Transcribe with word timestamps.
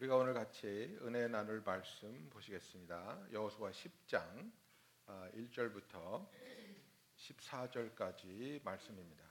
우리가 0.00 0.16
오늘 0.16 0.32
같이 0.32 0.98
은혜 1.02 1.28
나눌 1.28 1.60
말씀 1.60 2.30
보시겠습니다. 2.30 3.26
여호수아 3.32 3.70
10장 3.70 4.50
1절부터 5.06 5.92
아, 5.94 6.26
14절까지 7.18 8.64
말씀입니다. 8.64 9.22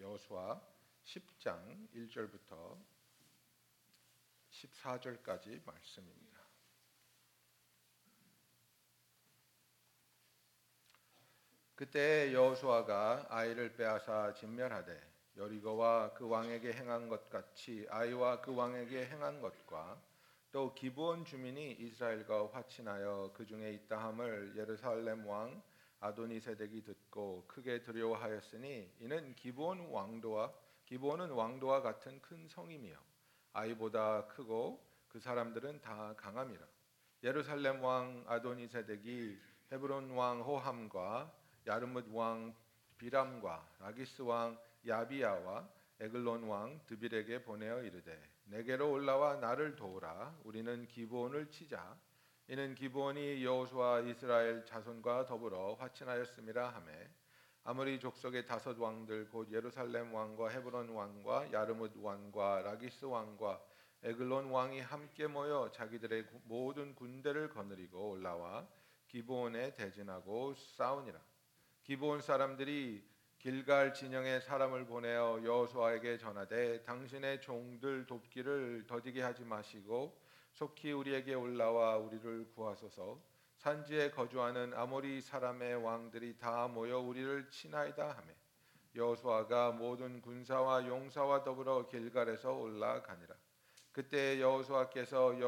여호수아 0.00 0.60
10장 1.04 1.88
1절부터 1.94 2.76
14절까지 4.50 5.64
말씀입니다. 5.64 6.40
그때 11.76 12.32
여호수아가 12.32 13.28
아이를 13.30 13.76
빼앗아 13.76 14.34
진멸하되 14.34 15.00
여리고와 15.36 16.14
그 16.14 16.28
왕에게 16.28 16.72
행한 16.72 17.08
것 17.08 17.30
같이 17.30 17.86
아이와 17.90 18.40
그 18.40 18.52
왕에게 18.52 19.06
행한 19.06 19.40
것과 19.40 20.02
또 20.52 20.72
기브온 20.74 21.24
주민이 21.24 21.72
이스라엘과 21.72 22.48
화친하여 22.52 23.32
그 23.34 23.46
중에 23.46 23.72
있다함을 23.72 24.54
예루살렘 24.56 25.26
왕 25.26 25.62
아도니세덱이 26.00 26.84
듣고 26.84 27.44
크게 27.46 27.82
두려워하였으니 27.82 28.92
이는 29.00 29.34
기브온 29.34 29.90
왕도와 29.90 30.52
기브온은 30.84 31.30
왕도와 31.30 31.82
같은 31.82 32.20
큰 32.22 32.46
성임이요. 32.48 32.96
아이보다 33.52 34.26
크고 34.28 34.84
그 35.08 35.18
사람들은 35.18 35.80
다 35.80 36.14
강함이라. 36.16 36.64
예루살렘 37.24 37.82
왕 37.82 38.24
아도니세덱이 38.26 39.36
헤브론 39.72 40.10
왕 40.10 40.42
호함과 40.42 41.34
야르뭇 41.66 42.06
왕 42.12 42.54
비람과 42.98 43.68
라기스 43.80 44.22
왕 44.22 44.58
야비아와 44.86 45.68
에글론 45.98 46.42
왕 46.44 46.78
드빌에게 46.86 47.42
보내어 47.42 47.82
이르되 47.82 48.20
내게로 48.44 48.90
올라와 48.90 49.36
나를 49.36 49.76
도우라. 49.76 50.40
우리는 50.44 50.86
기브온을 50.86 51.50
치자. 51.50 51.98
이는 52.48 52.74
기브온이 52.74 53.42
여호수아와 53.42 54.00
이스라엘 54.00 54.64
자손과 54.66 55.24
더불어 55.24 55.74
화친하였음이라 55.74 56.68
하매. 56.68 57.10
아모리 57.64 57.98
족속의 57.98 58.46
다섯 58.46 58.78
왕들 58.78 59.30
곧 59.30 59.50
예루살렘 59.50 60.12
왕과 60.14 60.50
헤브론 60.50 60.90
왕과 60.90 61.52
야르뭇 61.52 61.92
왕과 61.96 62.62
라기스 62.62 63.06
왕과 63.06 63.60
에글론 64.02 64.50
왕이 64.50 64.80
함께 64.80 65.26
모여 65.26 65.70
자기들의 65.72 66.26
모든 66.44 66.94
군대를 66.94 67.48
거느리고 67.48 68.10
올라와 68.10 68.68
기브온에 69.08 69.74
대진하고 69.74 70.54
싸우니라. 70.54 71.18
기브온 71.82 72.20
사람들이 72.20 73.15
길갈 73.38 73.92
진영에 73.94 74.40
사람을 74.40 74.86
보내어 74.86 75.40
여호수아에게 75.44 76.18
전하되 76.18 76.82
당신의 76.82 77.40
종들 77.40 78.06
돕기를 78.06 78.86
더디게 78.86 79.22
하지 79.22 79.44
마시고 79.44 80.18
속히 80.52 80.92
우리에게 80.92 81.34
올라와 81.34 81.96
우리를 81.98 82.52
구하소서. 82.54 83.20
산지에 83.58 84.10
거주하는 84.10 84.74
아모리 84.74 85.20
사람의 85.20 85.76
왕들이 85.76 86.38
다 86.38 86.66
모여 86.66 86.98
우리를 86.98 87.48
치나이다 87.50 88.16
하매 88.16 88.34
여호수아가 88.94 89.72
모든 89.72 90.22
군사와 90.22 90.86
용사와 90.86 91.44
더불어 91.44 91.86
길갈에서 91.86 92.54
올라가니라. 92.54 93.34
그때 93.92 94.40
여호수아께서 94.40 95.38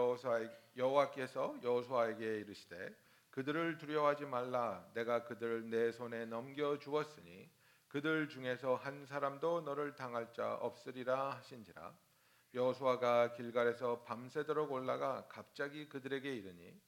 여호와께서 0.77 1.59
여호수아에게 1.63 2.41
이르시되 2.41 2.95
그들을 3.31 3.79
두려워하지 3.79 4.27
말라. 4.27 4.87
내가 4.95 5.25
그들을 5.25 5.71
내 5.71 5.91
손에 5.91 6.27
넘겨 6.27 6.79
주었으니 6.79 7.51
그들 7.89 8.29
중에서 8.29 8.75
한 8.77 9.07
사람도 9.07 9.63
너를 9.63 9.97
당할 9.97 10.33
자 10.35 10.55
없으리라 10.57 11.31
하신지라. 11.37 11.95
여호수아가 12.55 13.33
길갈에서 13.33 14.03
밤새도록 14.05 14.73
올라가 14.73 15.27
갑자기 15.29 15.89
그들에게 15.89 16.35
이르니 16.35 16.79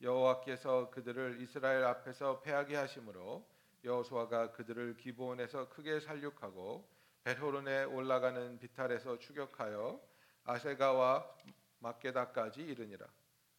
여호와께서 0.00 0.90
그들을 0.90 1.40
이스라엘 1.40 1.84
앞에서 1.84 2.40
패하게 2.40 2.76
하심으로 2.76 3.48
여호수아가 3.84 4.52
그들을 4.52 4.96
기브온에서 4.96 5.68
크게 5.68 6.00
살육하고 6.00 6.88
베호론에 7.22 7.84
올라가는 7.84 8.58
비탈에서 8.58 9.18
추격하여 9.18 10.00
아세가와 10.44 11.36
막게다까지 11.80 12.62
이르니라. 12.62 13.06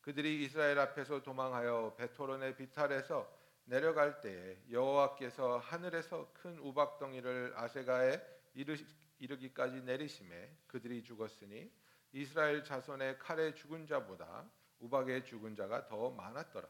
그들이 0.02 0.44
이스라엘 0.44 0.80
앞에서 0.80 1.22
도망하여 1.22 1.96
베토론의 1.98 2.56
비탈에서 2.56 3.39
내려갈 3.70 4.20
때에 4.20 4.58
여호와께서 4.72 5.60
하늘에서 5.60 6.32
큰 6.34 6.58
우박덩이를 6.58 7.54
아세가에 7.56 8.20
이르기까지 9.20 9.84
내리심에 9.84 10.58
그들이 10.66 11.04
죽었으니 11.04 11.72
이스라엘 12.12 12.64
자손의 12.64 13.20
칼에 13.20 13.54
죽은 13.54 13.86
자보다 13.86 14.50
우박에 14.80 15.24
죽은 15.24 15.56
자가 15.56 15.86
더 15.86 16.10
많았더라. 16.10 16.68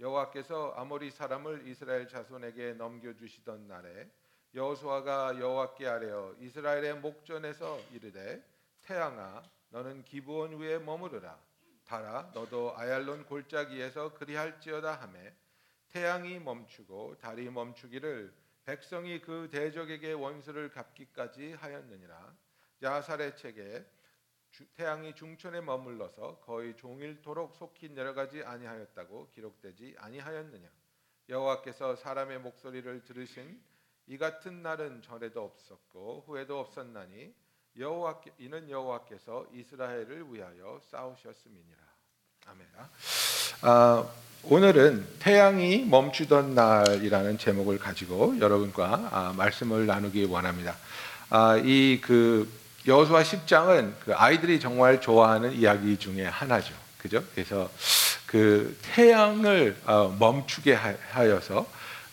여호와께서 0.00 0.72
아모리 0.72 1.12
사람을 1.12 1.68
이스라엘 1.68 2.08
자손에게 2.08 2.72
넘겨 2.72 3.14
주시던 3.14 3.68
날에 3.68 4.10
여호수아가 4.52 5.38
여호와께 5.38 5.86
아뢰어 5.86 6.34
이스라엘의 6.40 6.96
목전에서 6.96 7.78
이르되 7.92 8.42
태양아 8.82 9.44
너는 9.68 10.02
기브온 10.04 10.58
위에 10.58 10.80
머무르라 10.80 11.38
달아 11.84 12.32
너도 12.34 12.76
아얄론 12.76 13.26
골짜기에서 13.26 14.14
그리할지어다 14.14 14.94
하매 14.94 15.32
태양이 15.92 16.38
멈추고 16.38 17.18
달이 17.18 17.50
멈추기를 17.50 18.34
백성이 18.64 19.20
그 19.20 19.48
대적에게 19.50 20.12
원수를 20.12 20.70
갚기까지 20.70 21.52
하였느니라. 21.52 22.34
야살의 22.82 23.36
책에 23.36 23.84
태양이 24.74 25.14
중천에 25.14 25.60
머물러서 25.60 26.40
거의 26.40 26.76
종일토록 26.76 27.54
속히 27.54 27.90
내려가지 27.90 28.42
아니하였다고 28.42 29.30
기록되지 29.30 29.96
아니하였느냐. 29.98 30.70
여호와께서 31.28 31.96
사람의 31.96 32.40
목소리를 32.40 33.04
들으신 33.04 33.62
이 34.06 34.16
같은 34.16 34.62
날은 34.62 35.02
전에도 35.02 35.44
없었고 35.44 36.24
후에도 36.26 36.58
없었나니 36.58 37.34
여호와께 37.76 38.32
이는 38.38 38.68
여호와께서 38.68 39.48
이스라엘을 39.52 40.32
위하여 40.32 40.80
싸우셨음이니라. 40.82 41.82
아멘. 42.46 42.66
아, 43.64 44.04
오늘은 44.42 45.06
태양이 45.20 45.84
멈추던 45.84 46.56
날이라는 46.56 47.38
제목을 47.38 47.78
가지고 47.78 48.36
여러분과 48.40 49.08
아, 49.12 49.34
말씀을 49.36 49.86
나누기 49.86 50.24
원합니다. 50.24 50.74
아, 51.30 51.56
이그 51.58 52.50
여호수아 52.88 53.22
10장은 53.22 53.92
그 54.04 54.14
아이들이 54.16 54.58
정말 54.58 55.00
좋아하는 55.00 55.52
이야기 55.52 55.96
중에 55.96 56.24
하나죠. 56.24 56.74
그죠? 56.98 57.22
그래서 57.36 57.70
그 58.26 58.76
태양을 58.82 59.76
어, 59.86 60.16
멈추게 60.18 60.76
하여서 61.12 61.64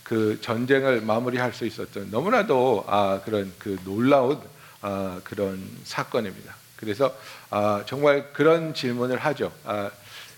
그 0.04 0.40
전쟁을 0.42 1.02
마무리할 1.02 1.52
수 1.52 1.66
있었던 1.66 2.12
너무나도 2.12 2.86
아, 2.88 3.22
그런 3.26 3.52
그 3.58 3.80
놀라운 3.86 4.40
아, 4.82 5.20
그런 5.24 5.68
사건입니다. 5.84 6.54
그래서 6.76 7.12
아, 7.50 7.84
정말 7.88 8.34
그런 8.34 8.76
질문을 8.76 9.18
하죠. 9.18 9.52
아, 9.66 9.90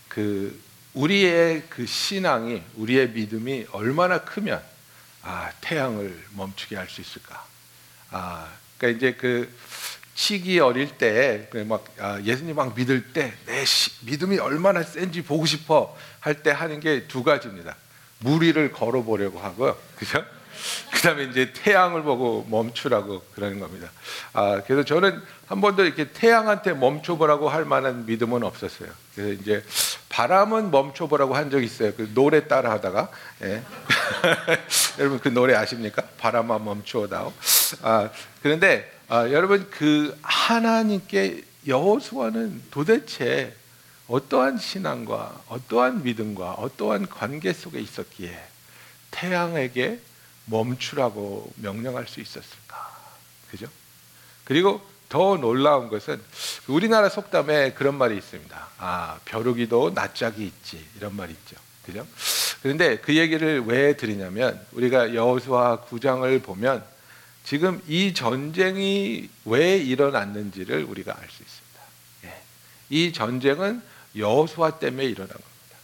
그 0.07 0.70
우리의 0.93 1.63
그 1.69 1.85
신앙이 1.85 2.61
우리의 2.75 3.09
믿음이 3.09 3.67
얼마나 3.71 4.21
크면 4.23 4.61
아, 5.23 5.51
태양을 5.61 6.23
멈추게 6.35 6.75
할 6.75 6.89
수 6.89 7.01
있을까? 7.01 7.45
아, 8.11 8.49
그러니까 8.77 8.97
이제 8.97 9.15
그 9.17 9.49
치기 10.15 10.59
어릴 10.59 10.97
때막 10.97 11.85
그 11.95 12.03
아, 12.03 12.21
예수님 12.21 12.55
막 12.55 12.75
믿을 12.75 13.13
때 13.13 13.33
내 13.45 13.63
믿음이 14.01 14.39
얼마나 14.39 14.83
센지 14.83 15.21
보고 15.23 15.45
싶어 15.45 15.95
할 16.19 16.43
때 16.43 16.51
하는 16.51 16.79
게 16.79 17.07
두 17.07 17.23
가지입니다. 17.23 17.75
무리를 18.19 18.71
걸어 18.71 19.01
보려고 19.03 19.39
하고요. 19.39 19.77
그죠? 19.95 20.23
그 20.91 21.01
다음에 21.01 21.23
이제 21.23 21.51
태양을 21.53 22.03
보고 22.03 22.45
멈추라고 22.49 23.23
그러는 23.35 23.59
겁니다. 23.59 23.89
아, 24.33 24.61
그래서 24.65 24.83
저는 24.83 25.21
한 25.47 25.61
번도 25.61 25.83
이렇게 25.83 26.11
태양한테 26.11 26.73
멈춰보라고 26.73 27.49
할 27.49 27.65
만한 27.65 28.05
믿음은 28.05 28.43
없었어요. 28.43 28.89
그래서 29.15 29.41
이제 29.41 29.63
바람은 30.09 30.71
멈춰보라고 30.71 31.35
한적 31.35 31.63
있어요. 31.63 31.93
그 31.95 32.11
노래 32.13 32.47
따라 32.47 32.71
하다가. 32.71 33.09
예. 33.43 33.61
여러분 34.99 35.19
그 35.19 35.29
노래 35.29 35.55
아십니까? 35.55 36.03
바람아 36.17 36.59
멈추어다오. 36.59 37.33
아, 37.81 38.09
그런데 38.41 38.91
아, 39.07 39.29
여러분 39.29 39.67
그 39.69 40.17
하나님께 40.21 41.43
여호수아는 41.67 42.63
도대체 42.71 43.53
어떠한 44.07 44.57
신앙과 44.57 45.41
어떠한 45.47 46.03
믿음과 46.03 46.53
어떠한 46.53 47.07
관계 47.07 47.53
속에 47.53 47.79
있었기에 47.79 48.37
태양에게 49.11 49.99
멈추라고 50.51 51.51
명령할 51.55 52.07
수 52.07 52.19
있었을까? 52.19 52.91
그죠? 53.49 53.67
그리고 54.43 54.81
더 55.09 55.37
놀라운 55.37 55.89
것은 55.89 56.21
우리나라 56.67 57.09
속담에 57.09 57.73
그런 57.73 57.95
말이 57.95 58.15
있습니다. 58.17 58.67
아, 58.77 59.19
벼룩이도 59.25 59.91
낯짝이 59.95 60.45
있지. 60.45 60.85
이런 60.97 61.15
말이 61.15 61.33
있죠. 61.33 61.55
그죠? 61.85 62.05
그런데 62.61 62.97
그 62.99 63.15
얘기를 63.15 63.63
왜 63.65 63.97
드리냐면 63.97 64.63
우리가 64.73 65.15
여호수아 65.15 65.85
9장을 65.89 66.43
보면 66.43 66.83
지금 67.43 67.81
이 67.87 68.13
전쟁이 68.13 69.29
왜 69.45 69.77
일어났는지를 69.77 70.83
우리가 70.83 71.17
알 71.17 71.29
수 71.29 71.41
있습니다. 71.41 71.81
예. 72.25 72.41
이 72.89 73.11
전쟁은 73.13 73.81
여호수아 74.15 74.79
때문에 74.79 75.05
일어난 75.05 75.29
겁니다. 75.29 75.77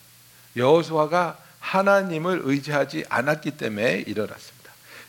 여호수아가 0.56 1.38
하나님을 1.60 2.42
의지하지 2.44 3.06
않았기 3.10 3.52
때문에 3.58 4.04
일어났습니다. 4.08 4.57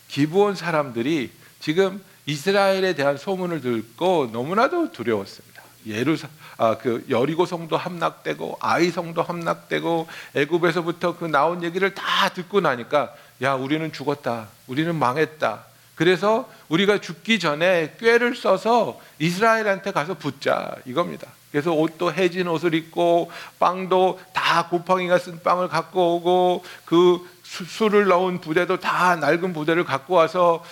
기브온 0.09 0.55
사람들이 0.55 1.31
지금 1.59 2.03
이스라엘에 2.25 2.93
대한 2.93 3.17
소문을 3.17 3.61
듣고 3.61 4.29
너무나도 4.31 4.91
두려웠습니다. 4.91 5.63
예루사 5.87 6.27
아, 6.57 6.77
그 6.77 7.05
여리고 7.09 7.45
성도 7.45 7.77
함락되고 7.77 8.57
아이 8.59 8.91
성도 8.91 9.21
함락되고 9.21 10.07
애굽에서부터 10.35 11.17
그 11.17 11.25
나온 11.25 11.63
얘기를 11.63 11.95
다 11.95 12.29
듣고 12.29 12.59
나니까 12.59 13.13
야 13.41 13.53
우리는 13.53 13.91
죽었다 13.93 14.49
우리는 14.67 14.93
망했다 14.93 15.63
그래서 15.95 16.49
우리가 16.67 16.99
죽기 16.99 17.39
전에 17.39 17.95
꾀를 17.99 18.35
써서 18.35 18.99
이스라엘한테 19.19 19.91
가서 19.91 20.13
붙자 20.13 20.75
이겁니다. 20.85 21.27
그래서 21.51 21.73
옷도 21.73 22.13
해진 22.13 22.47
옷을 22.47 22.73
입고 22.73 23.31
빵도 23.57 24.19
다 24.33 24.67
곰팡이가 24.67 25.17
쓴 25.17 25.41
빵을 25.41 25.67
갖고 25.67 26.15
오고 26.15 26.63
그 26.85 27.27
술을 27.49 28.05
넣은 28.07 28.41
부대도 28.41 28.79
다 28.79 29.15
낡은 29.15 29.53
부대를 29.53 29.83
갖고 29.83 30.13
와서 30.15 30.63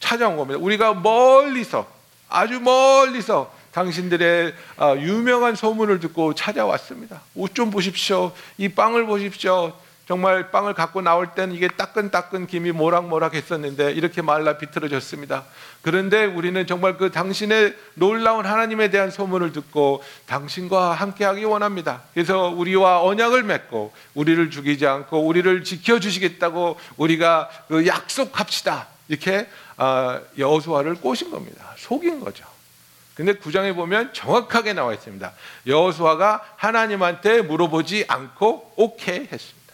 찾아온 0.00 0.36
겁니다. 0.36 0.60
우리가 0.60 0.94
멀리서 0.94 1.86
아주 2.28 2.60
멀리서 2.60 3.52
당신들의 3.72 4.54
아, 4.76 4.94
유명한 4.96 5.54
소문을 5.54 6.00
듣고 6.00 6.34
찾아왔습니다. 6.34 7.22
옷 7.34 7.54
좀 7.54 7.70
보십시오. 7.70 8.32
이 8.58 8.68
빵을 8.68 9.06
보십시오. 9.06 9.72
정말 10.06 10.52
빵을 10.52 10.74
갖고 10.74 11.02
나올 11.02 11.34
때는 11.34 11.54
이게 11.54 11.66
따끈따끈 11.66 12.46
김이 12.46 12.70
모락모락 12.70 13.34
했었는데 13.34 13.92
이렇게 13.92 14.22
말라 14.22 14.56
비틀어졌습니다. 14.56 15.44
그런데 15.82 16.24
우리는 16.24 16.64
정말 16.64 16.96
그 16.96 17.10
당신의 17.10 17.76
놀라운 17.94 18.46
하나님에 18.46 18.90
대한 18.90 19.10
소문을 19.10 19.52
듣고 19.52 20.04
당신과 20.26 20.92
함께하기 20.92 21.44
원합니다. 21.44 22.02
그래서 22.14 22.48
우리와 22.50 23.02
언약을 23.02 23.42
맺고 23.42 23.92
우리를 24.14 24.48
죽이지 24.50 24.86
않고 24.86 25.26
우리를 25.26 25.64
지켜주시겠다고 25.64 26.78
우리가 26.96 27.48
그 27.66 27.86
약속합시다. 27.88 28.86
이렇게 29.08 29.48
아, 29.76 30.20
여호수아를 30.38 30.94
꼬신 30.96 31.32
겁니다. 31.32 31.74
속인 31.78 32.20
거죠. 32.20 32.44
근데 33.14 33.32
구장에 33.32 33.72
보면 33.72 34.12
정확하게 34.12 34.72
나와 34.72 34.92
있습니다. 34.92 35.32
여호수아가 35.66 36.44
하나님한테 36.56 37.42
물어보지 37.42 38.04
않고 38.06 38.72
오케이 38.76 39.26
했습니다. 39.32 39.65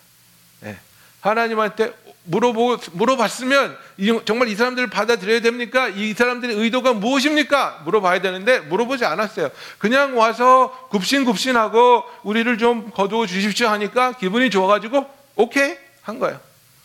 네. 0.63 0.79
하나님한테 1.21 1.95
물어보 2.25 2.79
물어봤으면 2.93 3.77
정말 4.25 4.49
이 4.49 4.55
사람들을 4.55 4.91
받아들여야 4.91 5.41
됩니까? 5.41 5.89
이 5.89 6.15
사람들의 6.15 6.57
의도가 6.57 6.93
무엇입니까? 6.95 7.83
물어봐야 7.85 8.21
되는데 8.21 8.61
물어보지 8.61 9.05
않았어요. 9.05 9.51
그냥 9.79 10.17
와서 10.17 10.89
굽신굽신하고 10.91 12.05
우리를 12.23 12.59
좀 12.59 12.91
거두어 12.91 13.27
주십시오 13.27 13.69
하니까 13.69 14.13
기분이 14.13 14.51
좋아가지고 14.51 15.09
오케이 15.37 15.77
한 16.03 16.19
거예요. 16.19 16.41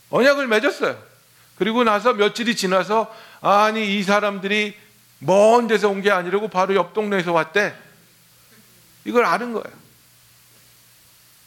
언약을 0.10 0.48
맺었어요. 0.48 0.98
그리고 1.58 1.84
나서 1.84 2.14
며칠이 2.14 2.56
지나서 2.56 3.14
아니 3.42 3.98
이 3.98 4.04
사람들이 4.04 4.76
먼 5.20 5.68
데서 5.68 5.90
온 5.90 6.02
게 6.02 6.12
아니라고 6.12 6.48
바로 6.48 6.76
옆 6.76 6.94
동네에서 6.94 7.32
왔대. 7.34 7.74
이걸 9.06 9.26
아는 9.26 9.54
거예요. 9.54 9.78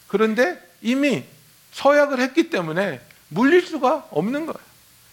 그런데 0.08 0.60
이미 0.82 1.24
서약을 1.72 2.20
했기 2.20 2.50
때문에 2.50 3.00
물릴 3.28 3.66
수가 3.66 4.06
없는 4.10 4.46
거예요. 4.46 4.58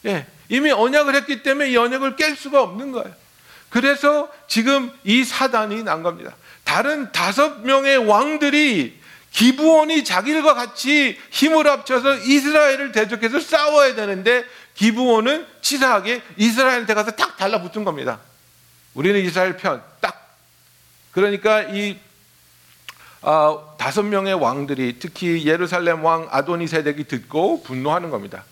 예, 0.06 0.26
이미 0.50 0.72
언약을 0.72 1.16
했기 1.16 1.44
때문에 1.44 1.70
이 1.70 1.78
언약을 1.78 2.16
깰 2.16 2.36
수가 2.36 2.62
없는 2.62 2.92
거예요. 2.92 3.14
그래서 3.70 4.32
지금 4.48 4.92
이 5.04 5.24
사단이 5.24 5.84
난 5.84 6.04
겁니다. 6.04 6.36
다른 6.64 7.12
다섯 7.12 7.62
명의 7.62 7.98
왕들이 7.98 9.00
기부원이 9.32 10.04
자기들과 10.04 10.54
같이 10.54 11.20
힘을 11.32 11.68
합쳐서 11.68 12.16
이스라엘을 12.18 12.92
대적해서 12.92 13.40
싸워야 13.40 13.94
되는데 13.96 14.46
기부원은 14.76 15.46
치사하게 15.62 16.22
이스라엘한테 16.38 16.94
가서 16.94 17.12
탁 17.12 17.38
달라붙은 17.38 17.84
겁니다. 17.84 18.20
우리는 18.94 19.20
이스라엘 19.20 19.58
편 19.58 19.84
딱. 20.00 20.36
그러니까 21.12 21.64
이 21.64 21.98
아, 22.00 22.07
다섯 23.78 24.04
명의 24.04 24.34
왕들이 24.34 25.00
특히 25.00 25.46
예루살렘 25.46 26.04
왕 26.04 26.28
아도니세덱이 26.30 27.06
듣고 27.06 27.64
분노하는 27.64 28.10
겁니다. 28.10 28.44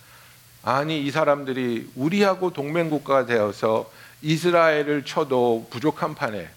아니 0.64 1.06
이 1.06 1.12
사람들이 1.12 1.92
우리하고 1.96 2.52
동맹 2.52 2.90
국가가 2.90 3.26
되어서 3.26 3.90
이스라엘을 4.24 5.06
쳐도 5.06 5.68
부족한 5.70 6.16
판에 6.16 6.50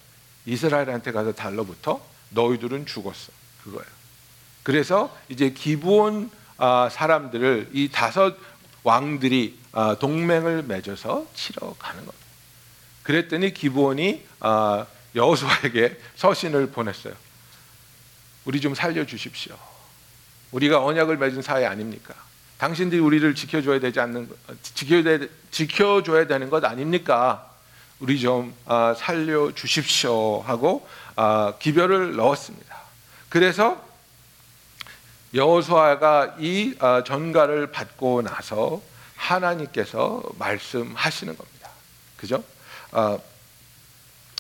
이스라엘한테 0.47 1.13
가서 1.13 1.33
달러부터 1.33 2.01
너희들은 2.31 2.87
죽었어 2.87 3.33
그거예요. 3.63 3.99
그래서 4.63 5.15
이제 5.29 5.51
기부온 5.51 6.31
아, 6.57 6.89
사람들을 6.91 7.71
이 7.73 7.91
다섯 7.91 8.37
왕들이 8.83 9.59
아, 9.73 9.97
동맹을 9.99 10.63
맺어서 10.63 11.27
치러 11.35 11.75
가는 11.79 11.99
겁니다. 11.99 12.27
그랬더니 13.03 13.53
기부원이 13.53 14.25
아, 14.41 14.87
여호수아에게 15.15 15.99
서신을 16.17 16.71
보냈어요. 16.71 17.15
우리 18.49 18.63
좀 18.63 18.75
살려 18.75 19.05
주십시오. 19.05 19.55
우리가 20.53 20.83
언약을 20.83 21.19
맺은 21.19 21.43
사회 21.43 21.67
아닙니까? 21.67 22.15
당신들이 22.57 22.99
우리를 22.99 23.35
지켜줘야 23.35 23.79
되지 23.79 24.01
않는 24.01 24.31
지켜야, 24.63 25.19
지켜줘야 25.51 26.27
되는 26.27 26.49
것 26.49 26.65
아닙니까? 26.65 27.47
우리 28.01 28.19
좀 28.19 28.55
아, 28.65 28.95
살려 28.97 29.53
주십시오 29.55 30.41
하고 30.41 30.89
아, 31.15 31.57
기별을 31.59 32.17
넣었습니다. 32.17 32.75
그래서 33.29 33.87
여호수아가 35.35 36.37
이 36.39 36.75
전가를 37.05 37.71
받고 37.71 38.23
나서 38.23 38.81
하나님께서 39.15 40.23
말씀하시는 40.39 41.37
겁니다. 41.37 41.69
그죠? 42.17 42.43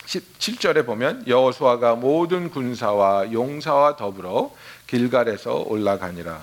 17절에 0.08 0.78
아, 0.78 0.82
보면 0.84 1.24
여호수아가 1.26 1.94
모든 1.94 2.50
군사와 2.50 3.30
용사와 3.30 3.96
더불어 3.96 4.54
길갈에서 4.86 5.64
올라가니라. 5.66 6.40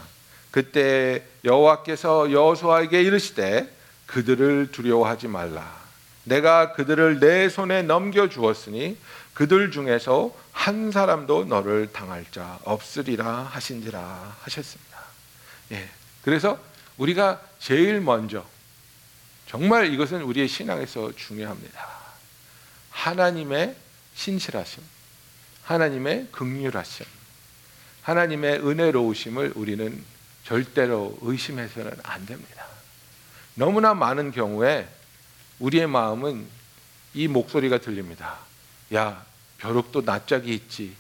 그때 0.52 1.24
여호와께서 1.44 2.32
여호수아에게 2.32 3.02
이르시되 3.02 3.76
그들을 4.06 4.72
두려워하지 4.72 5.28
말라. 5.28 5.84
내가 6.24 6.74
그들을 6.74 7.20
내 7.20 7.50
손에 7.50 7.82
넘겨 7.82 8.30
주었으니 8.30 8.98
그들 9.34 9.72
중에서 9.72 10.34
한 10.52 10.92
사람도 10.92 11.46
너를 11.46 11.92
당할 11.92 12.26
자 12.32 12.60
없으리라 12.64 13.50
하신지라 13.52 14.38
하셨습니다. 14.42 14.98
예. 15.72 15.90
그래서 16.24 16.58
우리가 16.98 17.42
제일 17.60 18.00
먼저 18.00 18.46
정말 19.48 19.92
이것은 19.92 20.22
우리의 20.22 20.48
신앙에서 20.48 21.12
중요합니다. 21.16 22.05
하나님의 22.96 23.76
신실하심, 24.16 24.82
하나님의 25.64 26.30
극률하심, 26.32 27.06
하나님의 28.02 28.60
은혜로우심을 28.66 29.54
우리는 29.56 30.04
절대로 30.44 31.18
의심해서는 31.22 31.92
안 32.04 32.26
됩니다. 32.26 32.66
너무나 33.54 33.94
많은 33.94 34.32
경우에 34.32 34.88
우리의 35.60 35.88
마음은 35.88 36.48
이 37.14 37.28
목소리가 37.28 37.80
들립니다. 37.80 38.38
야, 38.94 39.26
벼룩도 39.58 40.02
낯짝이 40.02 40.54
있지. 40.54 40.96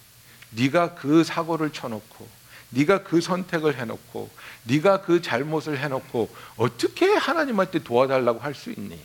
네가 0.51 0.95
그 0.95 1.23
사고를 1.23 1.71
쳐놓고 1.71 2.27
네가 2.69 3.03
그 3.03 3.21
선택을 3.21 3.77
해놓고 3.77 4.29
네가 4.63 5.01
그 5.01 5.21
잘못을 5.21 5.79
해놓고 5.79 6.33
어떻게 6.57 7.13
하나님한테 7.13 7.79
도와달라고 7.79 8.39
할 8.39 8.53
수 8.53 8.71
있니? 8.71 8.99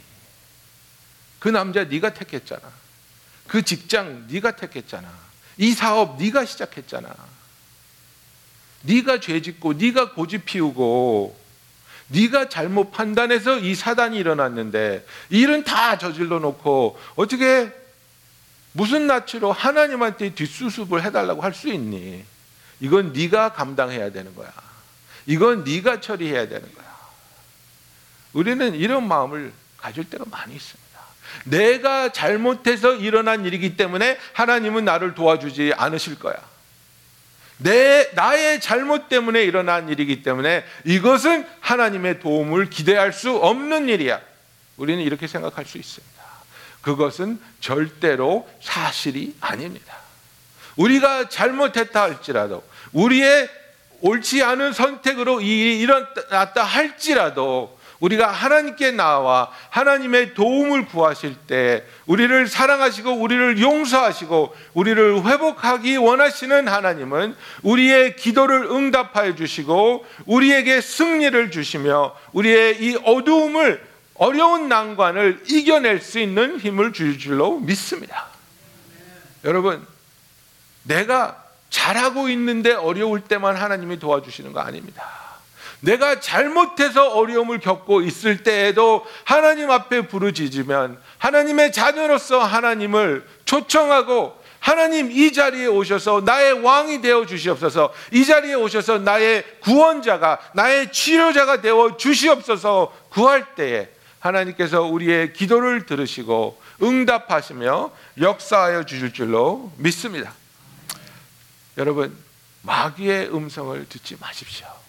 그 1.41 1.49
남자 1.49 1.83
네가 1.85 2.15
택했잖아. 2.15 2.63
그 3.49 3.63
직장 3.63 4.29
네가 4.31 4.53
택했잖아. 4.53 5.11
이 5.57 5.73
사업 5.73 6.23
네가 6.23 6.45
시작했잖아. 6.45 7.13
네가 8.83 9.19
죄짓고 9.21 9.73
네가 9.75 10.13
고집 10.15 10.45
피우고 10.45 11.39
네가 12.09 12.49
잘못 12.49 12.93
판단해서 12.93 13.59
이 13.59 13.75
사단이 13.75 14.17
일어났는데 14.17 15.05
일은 15.31 15.65
다 15.65 15.99
저질러 15.99 16.39
놓고 16.39 16.99
어떻게 17.17 17.73
무슨 18.73 19.07
낯으로 19.07 19.53
하나님한테 19.53 20.35
뒷수습을 20.35 21.03
해달라고 21.05 21.43
할 21.43 21.53
수 21.53 21.69
있니? 21.69 22.25
이건 22.81 23.13
네가 23.13 23.53
감당해야 23.53 24.11
되는 24.11 24.35
거야. 24.35 24.51
이건 25.27 25.65
네가 25.65 26.01
처리해야 26.01 26.49
되는 26.49 26.75
거야. 26.75 26.87
우리는 28.33 28.75
이런 28.75 29.07
마음을 29.07 29.53
가질 29.77 30.09
때가 30.09 30.25
많이 30.31 30.55
있습니다. 30.55 30.90
내가 31.45 32.13
잘못해서 32.13 32.95
일어난 32.95 33.45
일이기 33.45 33.77
때문에 33.77 34.19
하나님은 34.33 34.85
나를 34.85 35.15
도와주지 35.15 35.73
않으실 35.77 36.19
거야. 36.19 36.35
내 37.59 38.09
나의 38.15 38.61
잘못 38.61 39.09
때문에 39.09 39.43
일어난 39.43 39.89
일이기 39.89 40.23
때문에 40.23 40.65
이것은 40.85 41.47
하나님의 41.61 42.21
도움을 42.21 42.71
기대할 42.71 43.13
수 43.13 43.37
없는 43.37 43.89
일이야. 43.89 44.21
우리는 44.77 45.03
이렇게 45.03 45.27
생각할 45.27 45.67
수 45.67 45.77
있습니다. 45.77 46.21
그것은 46.81 47.39
절대로 47.61 48.49
사실이 48.63 49.37
아닙니다. 49.41 49.95
우리가 50.77 51.29
잘못했다 51.29 52.03
할지라도 52.03 52.65
우리의 52.93 53.49
옳지 54.01 54.43
않은 54.43 54.73
선택으로 54.73 55.43
일어났다 55.43 56.63
할지라도 56.63 57.79
우리가 58.01 58.31
하나님께 58.31 58.93
나와 58.93 59.51
하나님의 59.69 60.35
도움을 60.35 60.87
구하실 60.87 61.37
때 61.47 61.85
우리를 62.07 62.49
사랑하시고 62.49 63.13
우리를 63.13 63.61
용서하시고 63.61 64.57
우리를 64.75 65.25
회복하기 65.25 65.97
원하시는 65.99 66.67
하나님은 66.67 67.37
우리의 67.63 68.17
기도를 68.17 68.65
응답하여 68.65 69.35
주시고 69.35 70.05
우리에게 70.27 70.81
승리를 70.81 71.51
주시며 71.51 72.17
우리의 72.33 72.83
이 72.83 72.97
어두움을 73.05 73.89
어려운 74.15 74.69
난관을 74.69 75.45
이겨낼 75.49 76.01
수 76.01 76.19
있는 76.19 76.59
힘을 76.59 76.93
주실 76.93 77.19
줄로 77.19 77.59
믿습니다. 77.61 78.27
여러분, 79.45 79.87
내가 80.83 81.43
잘하고 81.71 82.29
있는데 82.31 82.73
어려울 82.73 83.23
때만 83.23 83.57
하나님이 83.57 83.99
도와주시는 83.99 84.53
거 84.53 84.61
아닙니다. 84.61 85.20
내가 85.81 86.21
잘못해서 86.21 87.09
어려움을 87.09 87.59
겪고 87.61 88.03
있을 88.03 88.43
때에도 88.43 89.05
하나님 89.25 89.71
앞에 89.71 90.07
부르짖으면 90.09 91.01
하나님의 91.19 91.73
자녀로서 91.73 92.41
하나님을 92.41 93.27
초청하고 93.45 94.41
하나님 94.61 95.11
이 95.11 95.33
자리에 95.33 95.67
오셔서 95.67 96.23
나의 96.25 96.63
왕이 96.63 97.01
되어 97.01 97.25
주시옵소서. 97.25 97.93
이 98.13 98.25
자리에 98.25 98.55
오셔서 98.55 98.99
나의 98.99 99.45
구원자가 99.61 100.39
나의 100.53 100.93
치료자가 100.93 101.63
되어 101.63 101.97
주시옵소서 101.97 102.95
구할 103.09 103.55
때에 103.55 103.89
하나님께서 104.21 104.83
우리의 104.83 105.33
기도를 105.33 105.87
들으시고 105.87 106.61
응답하시며 106.83 107.91
역사하여 108.21 108.85
주실 108.85 109.15
줄로 109.15 109.73
믿습니다. 109.79 110.35
여러분, 111.79 112.15
마귀의 112.63 113.35
음성을 113.35 113.89
듣지 113.89 114.17
마십시오. 114.21 114.80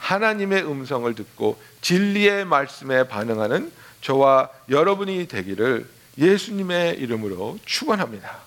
하나님의 0.00 0.64
음성을 0.66 1.14
듣고 1.14 1.60
진리의 1.82 2.44
말씀에 2.46 3.06
반응하는 3.06 3.70
저와 4.00 4.48
여러분이 4.68 5.28
되기를 5.28 5.86
예수님의 6.18 6.98
이름으로 6.98 7.58
축원합니다. 7.64 8.38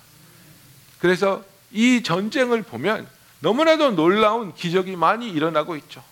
그래서 1.00 1.44
이 1.72 2.04
전쟁을 2.04 2.64
보면 2.64 3.08
너무나도 3.40 3.92
놀라운 3.92 4.54
기적이 4.54 4.96
많이 4.96 5.30
일어나고 5.30 5.76
있죠. 5.78 6.04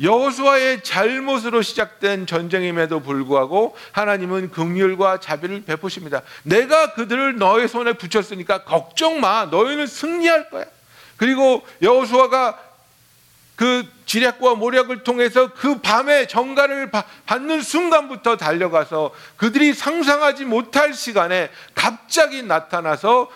여호수아의 0.00 0.84
잘못으로 0.84 1.60
시작된 1.62 2.26
전쟁임에도 2.26 3.00
불구하고 3.00 3.76
하나님은 3.92 4.50
긍휼과 4.52 5.18
자비를 5.18 5.64
베푸십니다. 5.64 6.22
내가 6.44 6.94
그들을 6.94 7.36
너의 7.36 7.66
손에 7.66 7.94
붙였으니까 7.94 8.62
걱정 8.62 9.20
마. 9.20 9.46
너희는 9.46 9.88
승리할 9.88 10.50
거야. 10.50 10.66
그리고 11.16 11.66
여호수아가 11.82 12.67
그 13.58 13.84
지략과 14.06 14.54
모략을 14.54 15.02
통해서 15.02 15.52
그 15.52 15.80
밤에 15.80 16.28
정가를 16.28 16.92
받는 17.26 17.60
순간부터 17.60 18.36
달려가서 18.36 19.12
그들이 19.36 19.74
상상하지 19.74 20.44
못할 20.44 20.94
시간에 20.94 21.50
갑자기 21.74 22.44
나타나서 22.44 23.28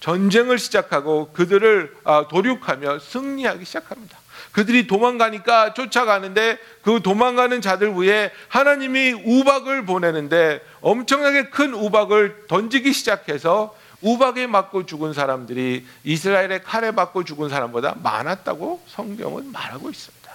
전쟁을 0.00 0.58
시작하고 0.58 1.32
그들을 1.32 1.96
아, 2.04 2.28
도륙하며 2.28 2.98
승리하기 2.98 3.64
시작합니다. 3.64 4.18
그들이 4.52 4.86
도망가니까 4.86 5.72
쫓아가는데 5.72 6.58
그 6.82 7.00
도망가는 7.02 7.62
자들 7.62 7.94
위에 7.94 8.32
하나님이 8.48 9.14
우박을 9.24 9.86
보내는데 9.86 10.60
엄청나게 10.82 11.44
큰 11.44 11.72
우박을 11.72 12.48
던지기 12.48 12.92
시작해서 12.92 13.74
우박에 14.04 14.46
맞고 14.46 14.84
죽은 14.86 15.14
사람들이 15.14 15.86
이스라엘의 16.04 16.62
칼에 16.62 16.90
맞고 16.90 17.24
죽은 17.24 17.48
사람보다 17.48 17.96
많았다고 18.02 18.82
성경은 18.86 19.50
말하고 19.50 19.90
있습니다. 19.90 20.30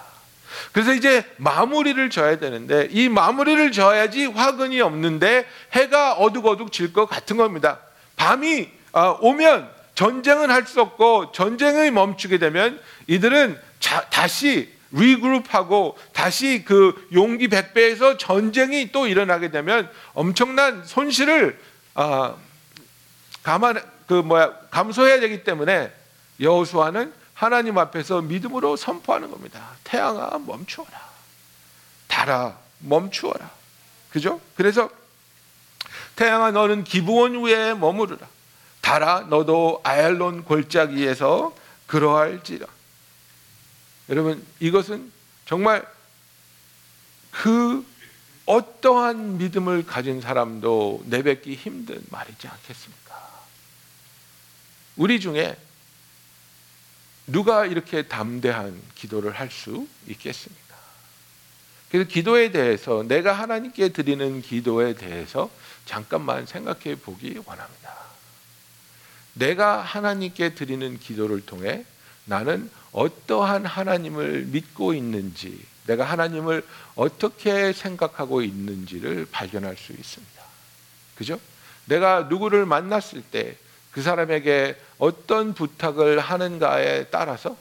그래서 0.71 0.93
이제 0.93 1.23
마무리를 1.37 2.09
져야 2.09 2.39
되는데 2.39 2.87
이 2.89 3.07
마무리를 3.07 3.71
져야지 3.71 4.25
화근이 4.25 4.81
없는데 4.81 5.45
해가 5.73 6.13
어둑어둑 6.15 6.71
질 6.71 6.91
것 6.91 7.05
같은 7.05 7.37
겁니다. 7.37 7.79
밤이 8.15 8.69
아, 8.91 9.15
오면 9.21 9.69
전쟁은 9.93 10.49
할 10.49 10.65
수 10.65 10.81
없고 10.81 11.31
전쟁이 11.31 11.91
멈추게 11.91 12.39
되면 12.39 12.79
이들은 13.07 13.59
자, 13.79 14.01
다시 14.09 14.73
리그룹하고 14.91 15.95
다시 16.13 16.63
그 16.65 17.07
용기 17.13 17.47
백배에서 17.47 18.17
전쟁이 18.17 18.91
또 18.91 19.07
일어나게 19.07 19.51
되면 19.51 19.87
엄청난 20.13 20.83
손실을 20.83 21.59
아, 21.93 22.33
감안 23.49 23.81
그 24.05 24.13
뭐야 24.13 24.53
감소해야 24.69 25.19
되기 25.21 25.43
때문에 25.43 25.91
여호수아는 26.39 27.11
하나님 27.33 27.79
앞에서 27.79 28.21
믿음으로 28.21 28.75
선포하는 28.75 29.31
겁니다. 29.31 29.71
태양아 29.83 30.37
멈추어라. 30.37 31.09
달아 32.07 32.59
멈추어라. 32.77 33.49
그죠? 34.11 34.39
그래서 34.55 34.91
태양아 36.15 36.51
너는 36.51 36.83
기부원 36.83 37.43
위에 37.43 37.73
머무르라. 37.73 38.19
달아 38.81 39.21
너도 39.29 39.81
아얄론 39.83 40.43
골짜기 40.43 40.97
위에서 40.97 41.55
그러할지라. 41.87 42.67
여러분 44.09 44.45
이것은 44.59 45.11
정말 45.47 45.87
그 47.31 47.83
어떠한 48.45 49.39
믿음을 49.39 49.87
가진 49.87 50.21
사람도 50.21 51.01
내뱉기 51.05 51.55
힘든 51.55 51.99
말이지 52.11 52.47
않겠습니까? 52.47 52.98
우리 54.99 55.21
중에 55.21 55.55
누가 57.25 57.65
이렇게 57.65 58.01
담대한 58.03 58.79
기도를 58.95 59.31
할 59.31 59.49
수 59.49 59.87
있겠습니까? 60.07 60.75
그래서 61.89 62.09
기도에 62.09 62.51
대해서 62.51 63.03
내가 63.07 63.31
하나님께 63.31 63.89
드리는 63.89 64.41
기도에 64.41 64.95
대해서 64.95 65.49
잠깐만 65.85 66.45
생각해 66.45 66.95
보기 66.95 67.39
원합니다. 67.45 67.95
내가 69.35 69.81
하나님께 69.81 70.53
드리는 70.53 70.99
기도를 70.99 71.45
통해 71.45 71.85
나는 72.25 72.69
어떠한 72.91 73.65
하나님을 73.65 74.47
믿고 74.47 74.93
있는지, 74.93 75.65
내가 75.87 76.03
하나님을 76.03 76.67
어떻게 76.95 77.71
생각하고 77.71 78.41
있는지를 78.41 79.27
발견할 79.31 79.77
수 79.77 79.93
있습니다. 79.93 80.43
그죠? 81.15 81.39
내가 81.85 82.23
누구를 82.23 82.65
만났을 82.65 83.21
때 83.21 83.55
그 83.91 84.01
사람에게 84.01 84.77
어떤 84.97 85.53
부탁을 85.53 86.19
하는가에 86.19 87.05
따라서 87.05 87.57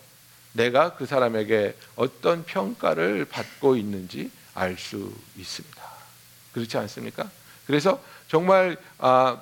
내가 0.53 0.95
그 0.97 1.07
사람에게 1.07 1.75
어떤 1.97 2.45
평가를 2.45 3.25
받고 3.27 3.77
있는지 3.77 4.31
알 4.55 4.77
수 4.77 5.13
있습니다. 5.37 5.83
그렇지 6.53 6.77
않습니까? 6.79 7.31
그래서 7.67 8.03
정말 8.29 8.77
아, 8.99 9.41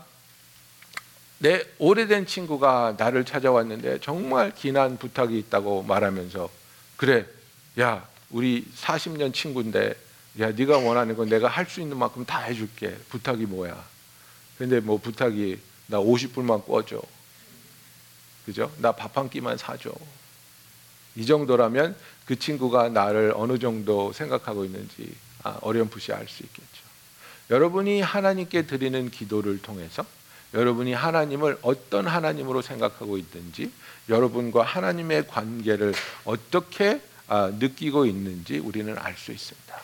내 1.38 1.62
오래된 1.78 2.26
친구가 2.26 2.96
나를 2.98 3.24
찾아왔는데 3.24 4.00
정말 4.00 4.54
기난 4.54 4.96
부탁이 4.98 5.38
있다고 5.38 5.82
말하면서 5.82 6.48
그래 6.96 7.26
야 7.78 8.06
우리 8.30 8.64
40년 8.76 9.32
친구인데 9.34 9.94
야 10.40 10.50
네가 10.50 10.78
원하는 10.78 11.16
건 11.16 11.28
내가 11.28 11.48
할 11.48 11.66
수 11.66 11.80
있는 11.80 11.96
만큼 11.98 12.24
다 12.24 12.40
해줄게 12.40 12.96
부탁이 13.08 13.46
뭐야 13.46 13.82
근데 14.58 14.80
뭐 14.80 14.98
부탁이 14.98 15.58
나 15.88 15.98
50불만 15.98 16.64
꿔줘. 16.66 17.00
그죠? 18.44 18.72
나 18.78 18.92
밥 18.92 19.16
한 19.16 19.28
끼만 19.28 19.56
사줘. 19.58 19.92
이 21.16 21.26
정도라면 21.26 21.96
그 22.26 22.38
친구가 22.38 22.90
나를 22.90 23.32
어느 23.36 23.58
정도 23.58 24.12
생각하고 24.12 24.64
있는지 24.64 25.14
아, 25.42 25.58
어렴풋이 25.62 26.12
알 26.12 26.28
수 26.28 26.42
있겠죠. 26.42 26.86
여러분이 27.50 28.00
하나님께 28.00 28.66
드리는 28.66 29.10
기도를 29.10 29.62
통해서 29.62 30.04
여러분이 30.54 30.92
하나님을 30.92 31.58
어떤 31.62 32.06
하나님으로 32.06 32.62
생각하고 32.62 33.18
있든지 33.18 33.72
여러분과 34.08 34.62
하나님의 34.62 35.26
관계를 35.28 35.94
어떻게 36.24 37.00
아, 37.28 37.50
느끼고 37.58 38.06
있는지 38.06 38.58
우리는 38.58 38.96
알 38.98 39.16
수 39.16 39.32
있습니다. 39.32 39.80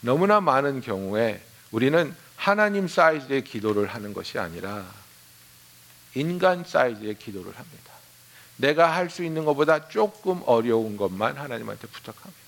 너무나 0.00 0.40
많은 0.40 0.80
경우에 0.80 1.42
우리는 1.70 2.14
하나님 2.36 2.88
사이즈의 2.88 3.44
기도를 3.44 3.86
하는 3.86 4.12
것이 4.14 4.38
아니라 4.38 4.86
인간 6.14 6.64
사이즈의 6.64 7.14
기도를 7.14 7.56
합니다. 7.56 7.92
내가 8.56 8.94
할 8.94 9.08
수 9.10 9.24
있는 9.24 9.44
것보다 9.44 9.88
조금 9.88 10.42
어려운 10.46 10.96
것만 10.96 11.36
하나님한테 11.36 11.86
부탁합니다. 11.88 12.40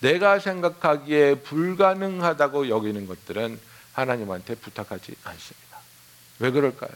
내가 0.00 0.38
생각하기에 0.38 1.36
불가능하다고 1.36 2.68
여기는 2.68 3.06
것들은 3.06 3.60
하나님한테 3.92 4.54
부탁하지 4.54 5.14
않습니다. 5.24 5.78
왜 6.38 6.50
그럴까요? 6.50 6.92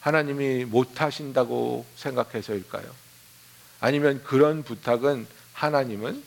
하나님이 0.00 0.64
못하신다고 0.64 1.86
생각해서일까요? 1.96 2.84
아니면 3.80 4.22
그런 4.24 4.62
부탁은 4.62 5.26
하나님은 5.54 6.22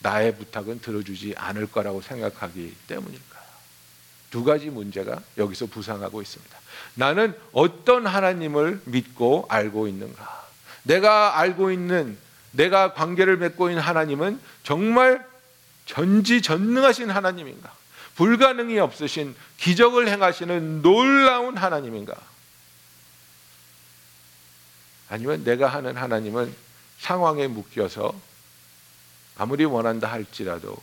나의 0.00 0.36
부탁은 0.36 0.80
들어주지 0.80 1.34
않을 1.36 1.70
거라고 1.70 2.00
생각하기 2.00 2.74
때문일까요? 2.86 3.37
두 4.30 4.44
가지 4.44 4.66
문제가 4.66 5.20
여기서 5.36 5.66
부상하고 5.66 6.20
있습니다. 6.22 6.58
나는 6.94 7.34
어떤 7.52 8.06
하나님을 8.06 8.82
믿고 8.84 9.46
알고 9.48 9.88
있는가? 9.88 10.46
내가 10.82 11.38
알고 11.38 11.70
있는 11.70 12.18
내가 12.50 12.94
관계를 12.94 13.36
맺고 13.36 13.70
있는 13.70 13.82
하나님은 13.82 14.40
정말 14.64 15.24
전지전능하신 15.86 17.10
하나님인가? 17.10 17.72
불가능이 18.16 18.78
없으신 18.78 19.36
기적을 19.58 20.08
행하시는 20.08 20.82
놀라운 20.82 21.56
하나님인가? 21.56 22.14
아니면 25.08 25.44
내가 25.44 25.68
하는 25.68 25.96
하나님은 25.96 26.54
상황에 26.98 27.46
묶여서 27.46 28.12
아무리 29.36 29.64
원한다 29.64 30.10
할지라도 30.10 30.76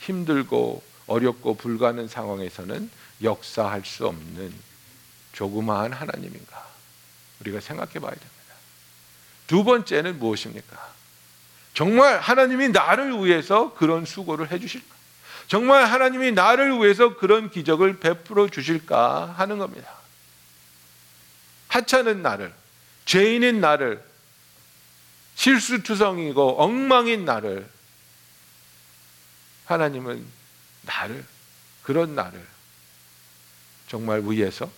힘들고 0.00 0.82
어렵고 1.06 1.56
불가능 1.56 2.08
상황에서는 2.08 2.90
역사할 3.22 3.84
수 3.84 4.06
없는 4.06 4.52
조그마한 5.32 5.92
하나님인가? 5.92 6.66
우리가 7.40 7.60
생각해 7.60 7.92
봐야 7.94 8.10
됩니다. 8.10 8.36
두 9.46 9.64
번째는 9.64 10.18
무엇입니까? 10.18 10.94
정말 11.74 12.18
하나님이 12.18 12.70
나를 12.70 13.12
위해서 13.24 13.74
그런 13.74 14.04
수고를 14.04 14.50
해 14.50 14.58
주실까? 14.58 14.96
정말 15.46 15.84
하나님이 15.84 16.32
나를 16.32 16.78
위해서 16.78 17.16
그런 17.16 17.50
기적을 17.50 18.00
베풀어 18.00 18.48
주실까 18.48 19.34
하는 19.36 19.58
겁니다. 19.58 19.88
하찮은 21.68 22.22
나를, 22.22 22.52
죄인인 23.04 23.60
나를, 23.60 24.02
실수투성이고 25.36 26.60
엉망인 26.60 27.24
나를 27.24 27.68
하나님은 29.66 30.24
나를 30.86 31.24
그런 31.82 32.14
나를 32.14 32.44
정말 33.88 34.22
위해서 34.24 34.70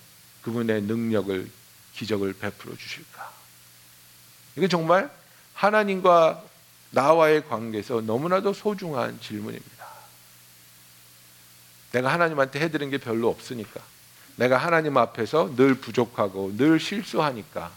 그분의 0.43 0.83
능력을 0.83 1.49
기적을 1.93 2.33
베풀어 2.33 2.75
주실까? 2.75 3.31
이게 4.55 4.67
정말 4.67 5.11
하나님과 5.53 6.43
나와의 6.91 7.47
관계에서 7.47 8.01
너무나도 8.01 8.53
소중한 8.53 9.19
질문입니다. 9.21 9.85
내가 11.91 12.11
하나님한테 12.13 12.59
해드린 12.59 12.89
게 12.89 12.97
별로 12.97 13.29
없으니까. 13.29 13.81
내가 14.35 14.57
하나님 14.57 14.95
앞에서 14.97 15.55
늘 15.55 15.75
부족하고 15.75 16.55
늘 16.55 16.79
실수하니까 16.79 17.71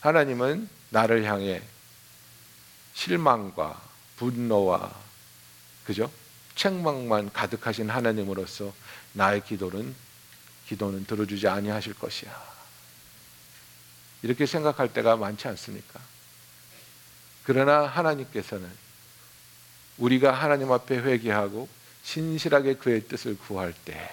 하나님은 0.00 0.68
나를 0.90 1.24
향해 1.24 1.62
실망과 2.94 3.80
분노와 4.16 4.92
그죠? 5.84 6.10
책망만 6.54 7.32
가득하신 7.32 7.90
하나님으로서 7.90 8.72
나의 9.12 9.42
기도는 9.44 9.94
기도는 10.68 11.04
들어주지 11.06 11.48
아니하실 11.48 11.94
것이야. 11.94 12.52
이렇게 14.22 14.46
생각할 14.46 14.92
때가 14.92 15.16
많지 15.16 15.48
않습니까? 15.48 16.00
그러나 17.44 17.86
하나님께서는 17.86 18.70
우리가 19.98 20.32
하나님 20.32 20.70
앞에 20.72 20.98
회개하고 20.98 21.68
신실하게 22.04 22.74
그의 22.74 23.06
뜻을 23.08 23.36
구할 23.38 23.74
때 23.84 24.10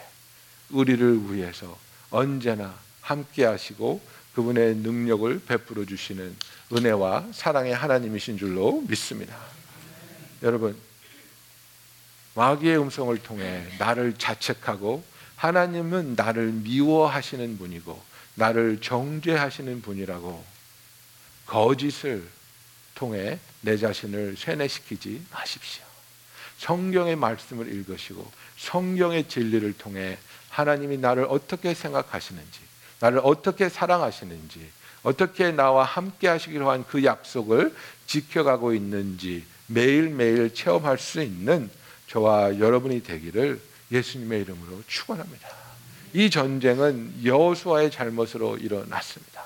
우리를 0.72 1.34
위해서 1.34 1.78
언제나 2.10 2.78
함께 3.02 3.46
하시고 3.46 4.02
그분의 4.34 4.76
능력을 4.78 5.42
베풀어 5.46 5.86
주시는 5.86 6.36
은혜와 6.72 7.30
사랑의 7.34 7.74
하나님이신 7.74 8.38
줄로 8.38 8.82
믿습니다. 8.88 9.36
여러분, 10.44 10.78
마귀의 12.40 12.80
음성을 12.80 13.18
통해 13.18 13.68
나를 13.80 14.14
자책하고 14.14 15.04
하나님은 15.36 16.14
나를 16.16 16.54
미워하시는 16.54 17.58
분이고 17.58 18.02
나를 18.36 18.80
정죄하시는 18.80 19.82
분이라고 19.82 20.46
거짓을 21.46 22.26
통해 22.96 23.40
내 23.60 23.76
자신을 23.76 24.38
세뇌시키지 24.38 25.26
마십시오. 25.34 25.84
성경의 26.60 27.18
말씀을 27.18 27.68
읽으시고 27.74 28.32
성경의 28.58 29.28
진리를 29.28 29.78
통해 29.78 30.18
하나님이 30.50 30.98
나를 30.98 31.26
어떻게 31.30 31.74
생각하시는지, 31.74 32.60
나를 33.02 33.20
어떻게 33.22 33.68
사랑하시는지, 33.68 34.70
어떻게 35.04 35.52
나와 35.52 35.84
함께 35.84 36.30
하시기로 36.30 36.70
한 36.70 36.86
그 36.86 37.04
약속을 37.04 37.76
지켜가고 38.08 38.74
있는지 38.74 39.46
매일매일 39.68 40.54
체험할 40.54 40.98
수 40.98 41.22
있는 41.22 41.70
저와 42.10 42.60
여러분이 42.60 43.04
되기를 43.04 43.60
예수님의 43.92 44.42
이름으로 44.42 44.84
축원합니다. 44.88 45.48
이 46.14 46.30
전쟁은 46.30 47.24
여호수아의 47.24 47.92
잘못으로 47.92 48.58
일어났습니다. 48.58 49.44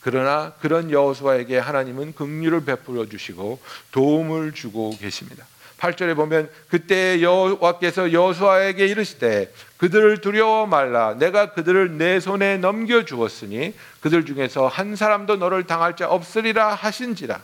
그러나 0.00 0.52
그런 0.60 0.90
여호수아에게 0.90 1.58
하나님은 1.58 2.14
긍휼을 2.14 2.64
베풀어 2.64 3.08
주시고 3.08 3.58
도움을 3.90 4.52
주고 4.52 4.96
계십니다. 4.98 5.46
8절에 5.78 6.14
보면 6.14 6.50
그때 6.68 7.20
여호와께서 7.20 8.12
여호수아에게 8.12 8.86
이르시되 8.86 9.52
그들을 9.76 10.20
두려워 10.20 10.66
말라 10.66 11.14
내가 11.14 11.52
그들을 11.52 11.98
내 11.98 12.20
손에 12.20 12.58
넘겨 12.58 13.04
주었으니 13.04 13.74
그들 14.00 14.24
중에서 14.24 14.68
한 14.68 14.94
사람도 14.94 15.36
너를 15.36 15.64
당할 15.64 15.96
자 15.96 16.08
없으리라 16.08 16.74
하신지라 16.74 17.42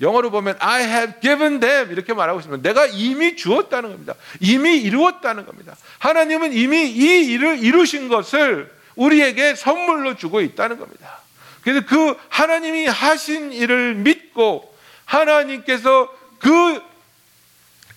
영어로 0.00 0.30
보면 0.30 0.56
I 0.58 0.82
have 0.84 1.20
given 1.20 1.60
them 1.60 1.92
이렇게 1.92 2.12
말하고 2.12 2.40
있습니다. 2.40 2.68
내가 2.68 2.86
이미 2.86 3.36
주었다는 3.36 3.90
겁니다. 3.90 4.14
이미 4.40 4.78
이루었다는 4.78 5.46
겁니다. 5.46 5.76
하나님은 5.98 6.52
이미 6.52 6.90
이 6.90 7.26
일을 7.32 7.62
이루신 7.62 8.08
것을 8.08 8.72
우리에게 8.96 9.54
선물로 9.54 10.16
주고 10.16 10.40
있다는 10.40 10.78
겁니다. 10.78 11.20
그래서 11.62 11.86
그 11.86 12.16
하나님이 12.28 12.86
하신 12.86 13.52
일을 13.52 13.94
믿고 13.94 14.74
하나님께서 15.04 16.12
그 16.38 16.82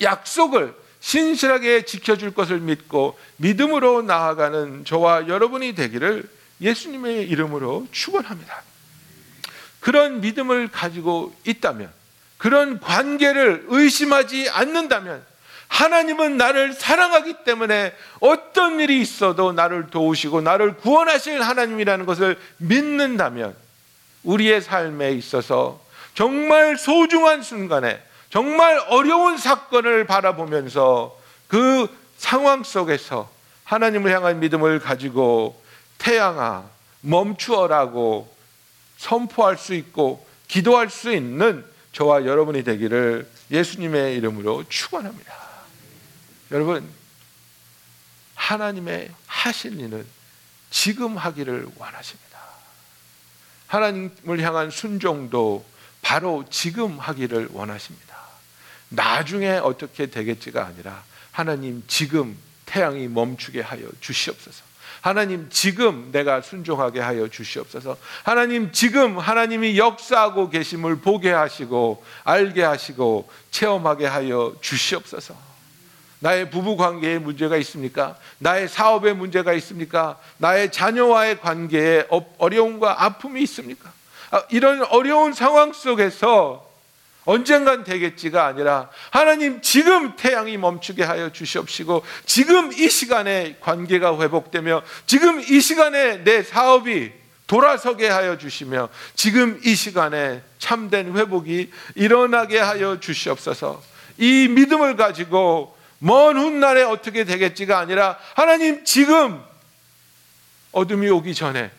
약속을 0.02 0.76
신실하게 1.00 1.86
지켜줄 1.86 2.34
것을 2.34 2.60
믿고 2.60 3.18
믿음으로 3.38 4.02
나아가는 4.02 4.86
저와 4.86 5.28
여러분이 5.28 5.76
되기를 5.76 6.30
예수님의 6.62 7.28
이름으로 7.28 7.88
축원합니다. 7.92 8.64
그런 9.86 10.20
믿음을 10.20 10.68
가지고 10.70 11.32
있다면, 11.46 11.92
그런 12.40 12.80
관계를 12.80 13.66
의심하지 13.68 14.50
않는다면, 14.50 15.24
하나님은 15.68 16.38
나를 16.38 16.74
사랑하기 16.74 17.44
때문에 17.46 17.94
어떤 18.20 18.80
일이 18.80 19.00
있어도 19.00 19.52
나를 19.52 19.92
도우시고 19.92 20.42
나를 20.42 20.78
구원하실 20.78 21.40
하나님이라는 21.40 22.08
것을 22.08 22.40
믿는다면, 22.58 23.56
우리의 24.24 24.64
삶에 24.64 25.12
있어서 25.12 25.80
정말 26.16 26.78
소중한 26.78 27.44
순간에, 27.44 28.02
정말 28.32 28.80
어려운 28.90 29.38
사건을 29.38 30.08
바라보면서 30.08 31.16
그 31.48 31.96
상황 32.18 32.64
속에서 32.64 33.30
하나님을 33.66 34.12
향한 34.12 34.40
믿음을 34.40 34.80
가지고 34.80 35.62
태양아, 36.00 36.64
멈추어라고 37.02 38.35
선포할 38.98 39.58
수 39.58 39.74
있고 39.74 40.26
기도할 40.48 40.90
수 40.90 41.14
있는 41.14 41.66
저와 41.92 42.26
여러분이 42.26 42.64
되기를 42.64 43.30
예수님의 43.52 44.16
이름으로 44.18 44.66
축원합니다. 44.68 45.34
여러분 46.52 46.88
하나님의 48.36 49.12
하실 49.26 49.80
일은 49.80 50.06
지금 50.70 51.18
하기를 51.18 51.68
원하십니다. 51.78 52.40
하나님을 53.68 54.42
향한 54.42 54.70
순종도 54.70 55.66
바로 56.02 56.46
지금 56.50 57.00
하기를 57.00 57.50
원하십니다. 57.52 58.16
나중에 58.90 59.50
어떻게 59.50 60.08
되겠지가 60.08 60.66
아니라 60.66 61.04
하나님 61.32 61.84
지금 61.88 62.38
태양이 62.66 63.08
멈추게 63.08 63.62
하여 63.62 63.88
주시옵소서. 64.02 64.64
하나님 65.06 65.48
지금 65.52 66.10
내가 66.12 66.42
순종하게 66.42 67.00
하여 67.00 67.28
주시옵소서. 67.28 67.96
하나님 68.24 68.72
지금 68.72 69.20
하나님이 69.20 69.78
역사하고 69.78 70.50
계심을 70.50 70.96
보게 70.96 71.32
하시고 71.32 72.04
알게 72.24 72.64
하시고 72.64 73.30
체험하게 73.52 74.08
하여 74.08 74.56
주시옵소서. 74.62 75.36
나의 76.22 76.50
부부 76.50 76.76
관계에 76.76 77.20
문제가 77.20 77.56
있습니까? 77.58 78.18
나의 78.40 78.68
사업에 78.68 79.14
문제가 79.14 79.54
있습니까? 79.54 80.18
나의 80.38 80.72
자녀와의 80.72 81.40
관계에 81.40 82.08
어려움과 82.40 83.04
아픔이 83.04 83.44
있습니까? 83.44 83.92
아, 84.32 84.42
이런 84.50 84.82
어려운 84.86 85.34
상황 85.34 85.72
속에서 85.72 86.65
언젠간 87.26 87.84
되겠지가 87.84 88.46
아니라 88.46 88.90
하나님 89.10 89.62
지금 89.62 90.16
태양이 90.16 90.58
멈추게 90.58 91.04
하여 91.04 91.32
주시옵시고 91.32 92.04
지금 92.26 92.72
이 92.72 92.90
시간에 92.90 93.58
관계가 93.60 94.20
회복되며 94.20 94.84
지금 95.06 95.42
이 95.42 95.60
시간에 95.60 96.24
내 96.24 96.44
사업이 96.44 97.12
돌아서게 97.48 98.08
하여 98.08 98.38
주시며 98.38 98.90
지금 99.16 99.60
이 99.64 99.76
시간에 99.76 100.42
참된 100.60 101.16
회복이 101.16 101.72
일어나게 101.96 102.60
하여 102.60 103.00
주시옵소서. 103.00 103.84
이 104.18 104.48
믿음을 104.48 104.96
가지고 104.96 105.76
먼 106.00 106.38
훗날에 106.38 106.84
어떻게 106.84 107.24
되겠지가 107.24 107.80
아니라 107.80 108.18
하나님 108.36 108.84
지금 108.86 109.42
어둠이 110.72 111.10
오기 111.10 111.34
전에 111.34 111.72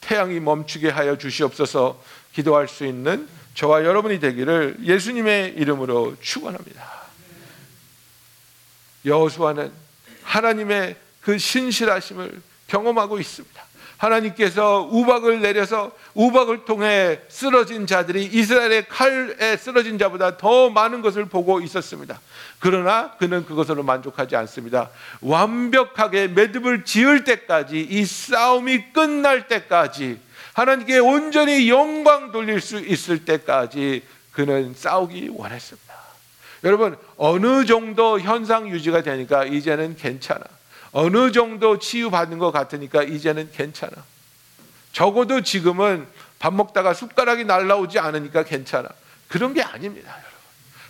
태양이 0.00 0.38
멈추게 0.40 0.88
하여 0.88 1.16
주시옵소서. 1.18 2.00
기도할 2.32 2.68
수 2.68 2.84
있는 2.84 3.26
저와 3.56 3.84
여러분이 3.84 4.20
되기를 4.20 4.76
예수님의 4.82 5.54
이름으로 5.56 6.14
축원합니다. 6.20 6.84
여호수아는 9.06 9.72
하나님의 10.22 10.96
그 11.22 11.38
신실하심을 11.38 12.42
경험하고 12.66 13.18
있습니다. 13.18 13.64
하나님께서 13.96 14.86
우박을 14.92 15.40
내려서 15.40 15.90
우박을 16.12 16.66
통해 16.66 17.18
쓰러진 17.28 17.86
자들이 17.86 18.26
이스라엘의 18.26 18.88
칼에 18.88 19.56
쓰러진 19.56 19.98
자보다 19.98 20.36
더 20.36 20.68
많은 20.68 21.00
것을 21.00 21.24
보고 21.24 21.62
있었습니다. 21.62 22.20
그러나 22.58 23.12
그는 23.18 23.46
그것으로 23.46 23.82
만족하지 23.84 24.36
않습니다. 24.36 24.90
완벽하게 25.22 26.28
매듭을 26.28 26.84
지을 26.84 27.24
때까지 27.24 27.80
이 27.80 28.04
싸움이 28.04 28.92
끝날 28.92 29.48
때까지 29.48 30.20
하나님께 30.56 30.98
온전히 31.00 31.68
영광 31.68 32.32
돌릴 32.32 32.62
수 32.62 32.78
있을 32.78 33.26
때까지 33.26 34.02
그는 34.32 34.72
싸우기 34.74 35.32
원했습니다. 35.34 35.94
여러분 36.64 36.96
어느 37.18 37.66
정도 37.66 38.18
현상 38.18 38.70
유지가 38.70 39.02
되니까 39.02 39.44
이제는 39.44 39.96
괜찮아. 39.96 40.40
어느 40.92 41.30
정도 41.30 41.78
치유받는 41.78 42.38
것 42.38 42.52
같으니까 42.52 43.02
이제는 43.02 43.50
괜찮아. 43.52 43.92
적어도 44.92 45.42
지금은 45.42 46.06
밥 46.38 46.54
먹다가 46.54 46.94
숟가락이 46.94 47.44
날라오지 47.44 47.98
않으니까 47.98 48.44
괜찮아. 48.44 48.88
그런 49.28 49.52
게 49.52 49.60
아닙니다, 49.60 50.10
여러분. 50.10 50.30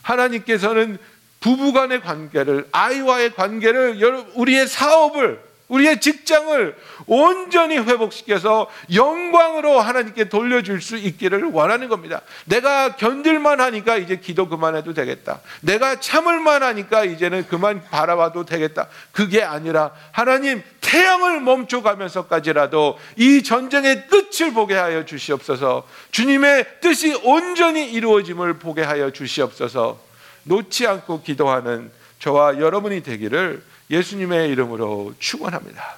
하나님께서는 0.02 0.96
부부간의 1.40 2.02
관계를, 2.02 2.68
아이와의 2.70 3.34
관계를, 3.34 4.00
우리의 4.34 4.68
사업을, 4.68 5.45
우리의 5.68 6.00
직장을 6.00 6.76
온전히 7.06 7.76
회복시켜서 7.78 8.70
영광으로 8.94 9.80
하나님께 9.80 10.28
돌려줄 10.28 10.80
수 10.80 10.96
있기를 10.96 11.50
원하는 11.52 11.88
겁니다. 11.88 12.20
내가 12.44 12.96
견딜만 12.96 13.60
하니까 13.60 13.96
이제 13.96 14.16
기도 14.16 14.48
그만해도 14.48 14.94
되겠다. 14.94 15.40
내가 15.62 15.98
참을만 15.98 16.62
하니까 16.62 17.04
이제는 17.04 17.46
그만 17.48 17.82
바라봐도 17.90 18.44
되겠다. 18.44 18.88
그게 19.10 19.42
아니라 19.42 19.90
하나님 20.12 20.62
태양을 20.80 21.40
멈춰가면서까지라도 21.40 22.98
이 23.16 23.42
전쟁의 23.42 24.06
끝을 24.06 24.52
보게 24.52 24.74
하여 24.74 25.04
주시옵소서. 25.04 25.86
주님의 26.12 26.80
뜻이 26.80 27.18
온전히 27.24 27.90
이루어짐을 27.90 28.60
보게 28.60 28.82
하여 28.82 29.10
주시옵소서. 29.10 29.98
놓지 30.44 30.86
않고 30.86 31.22
기도하는 31.22 31.90
저와 32.20 32.60
여러분이 32.60 33.02
되기를 33.02 33.62
예수님의 33.90 34.50
이름으로 34.50 35.14
축원합니다. 35.18 35.96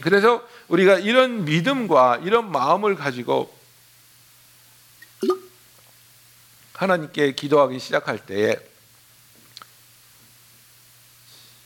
그래서 0.00 0.46
우리가 0.68 0.98
이런 0.98 1.44
믿음과 1.44 2.20
이런 2.24 2.50
마음을 2.50 2.94
가지고 2.94 3.54
하나님께 6.74 7.34
기도하기 7.34 7.78
시작할 7.78 8.18
때에 8.24 8.56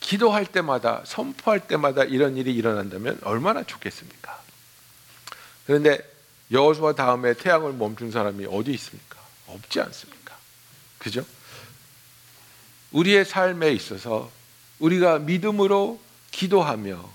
기도할 0.01 0.47
때마다 0.47 1.03
선포할 1.05 1.67
때마다 1.67 2.05
이런 2.05 2.37
일이 2.37 2.55
일어난다면 2.55 3.21
얼마나 3.23 3.65
좋겠습니까? 3.65 4.41
그런데 5.67 5.99
여호수아 6.53 6.95
다음에 6.95 7.35
태양을 7.35 7.73
멈춘 7.73 8.11
사람이 8.11 8.47
어디 8.47 8.73
있습니까? 8.73 9.19
없지 9.49 9.81
않습니까? 9.81 10.37
그죠? 10.99 11.25
우리의 12.93 13.25
삶에 13.25 13.73
있어서 13.73 14.31
우리가 14.79 15.19
믿음으로 15.21 16.01
기도하며 16.31 17.09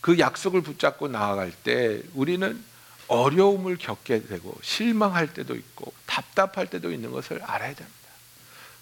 그 0.00 0.18
약속을 0.18 0.62
붙잡고 0.62 1.08
나아갈 1.08 1.52
때 1.52 2.02
우리는 2.14 2.62
어려움을 3.08 3.76
겪게 3.76 4.26
되고 4.26 4.54
실망할 4.62 5.32
때도 5.32 5.54
있고 5.54 5.92
답답할 6.06 6.68
때도 6.68 6.92
있는 6.92 7.10
것을 7.10 7.42
알아야 7.42 7.74
됩니다. 7.74 7.98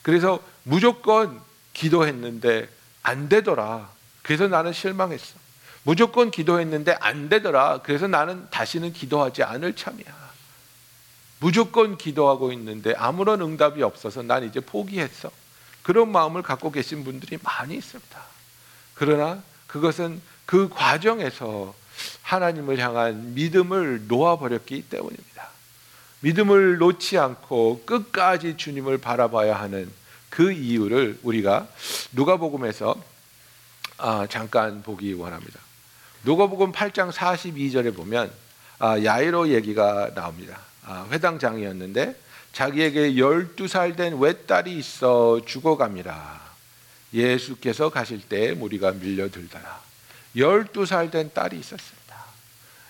그래서 0.03 0.41
무조건 0.65 1.41
기도했는데 1.73 2.69
안 3.03 3.29
되더라. 3.29 3.91
그래서 4.23 4.49
나는 4.49 4.73
실망했어. 4.73 5.35
무조건 5.85 6.31
기도했는데 6.31 6.97
안 7.01 7.29
되더라. 7.29 7.81
그래서 7.85 8.09
나는 8.09 8.49
다시는 8.51 8.93
기도하지 8.93 9.45
않을 9.45 9.77
참이야. 9.77 10.27
무조건 11.39 11.97
기도하고 11.97 12.53
있는데 12.53 12.95
아무런 12.97 13.41
응답이 13.41 13.83
없어서 13.83 14.23
난 14.23 14.45
이제 14.45 14.59
포기했어. 14.61 15.31
그런 15.87 16.11
마음을 16.11 16.43
갖고 16.43 16.73
계신 16.73 17.05
분들이 17.05 17.39
많이 17.45 17.77
있습니다. 17.77 18.21
그러나 18.95 19.41
그것은 19.69 20.21
그 20.45 20.69
과정에서 20.69 21.77
하나님을 22.23 22.81
향한 22.81 23.35
믿음을 23.35 24.09
놓아버렸기 24.09 24.83
때문입니다. 24.89 25.49
믿음을 26.23 26.79
놓지 26.79 27.19
않고 27.19 27.85
끝까지 27.87 28.57
주님을 28.57 28.99
바라봐야 28.99 29.55
하는 29.55 29.89
그 30.29 30.51
이유를 30.51 31.21
우리가 31.23 31.69
누가복음에서 32.11 32.97
아, 33.99 34.27
잠깐 34.29 34.83
보기 34.83 35.13
원합니다. 35.13 35.61
누가복음 36.25 36.73
8장 36.73 37.13
42절에 37.13 37.95
보면 37.95 38.33
아, 38.81 39.01
야이로 39.05 39.51
얘기가 39.51 40.15
나옵니다. 40.17 40.59
아, 40.85 41.07
회당장이었는데 41.13 42.26
자기에게 42.57 43.13
12살 43.13 43.97
된 43.97 44.19
외딸이 44.19 44.79
있어 44.79 45.43
죽어갑니다. 45.45 46.41
예수께서 47.13 47.91
가실 47.91 48.27
때 48.27 48.55
무리가 48.55 48.93
밀려들더라. 48.93 49.83
12살 50.37 51.11
된 51.11 51.31
딸이 51.35 51.59
있었습니다. 51.59 52.17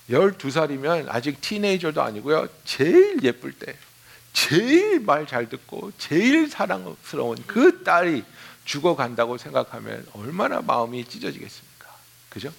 12살이면 0.09 1.07
아직 1.09 1.41
티네이저도 1.41 2.01
아니고요. 2.01 2.49
제일 2.65 3.21
예쁠 3.25 3.55
때, 3.55 3.77
제일 4.33 5.01
말 5.01 5.27
잘 5.27 5.49
듣고 5.49 5.91
제일 5.99 6.49
사랑스러운 6.49 7.37
그 7.49 7.83
딸이 7.83 8.23
죽어간다고 8.65 9.37
생각하면 9.37 10.07
얼마나 10.13 10.61
마음이 10.61 11.05
찢어지겠습니까? 11.07 11.89
그죠? 12.29 12.53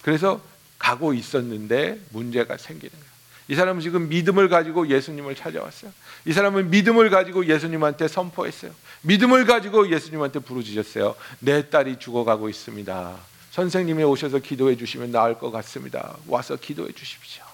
그래서 0.00 0.40
가고 0.78 1.12
있었는데 1.12 2.00
문제가 2.08 2.56
생기는. 2.56 3.03
이 3.48 3.54
사람은 3.54 3.82
지금 3.82 4.08
믿음을 4.08 4.48
가지고 4.48 4.88
예수님을 4.88 5.34
찾아왔어요. 5.34 5.92
이 6.24 6.32
사람은 6.32 6.70
믿음을 6.70 7.10
가지고 7.10 7.46
예수님한테 7.46 8.08
선포했어요. 8.08 8.72
믿음을 9.02 9.44
가지고 9.44 9.90
예수님한테 9.90 10.38
부르짖었어요. 10.38 11.14
내 11.40 11.68
딸이 11.68 11.98
죽어가고 11.98 12.48
있습니다. 12.48 13.16
선생님이 13.50 14.02
오셔서 14.04 14.38
기도해 14.38 14.76
주시면 14.76 15.12
나을 15.12 15.38
것 15.38 15.50
같습니다. 15.50 16.16
와서 16.26 16.56
기도해 16.56 16.92
주십시오. 16.92 17.44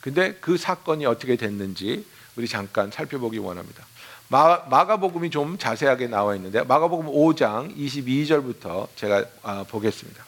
근데 0.00 0.34
그 0.40 0.56
사건이 0.56 1.04
어떻게 1.06 1.36
됐는지 1.36 2.04
우리 2.36 2.48
잠깐 2.48 2.90
살펴보기 2.90 3.38
원합니다. 3.38 3.84
마, 4.28 4.62
마가복음이 4.68 5.30
좀 5.30 5.58
자세하게 5.58 6.06
나와 6.06 6.34
있는데 6.36 6.62
마가복음 6.62 7.06
5장 7.06 7.76
22절부터 7.76 8.88
제가 8.96 9.24
아, 9.42 9.64
보겠습니다. 9.68 10.27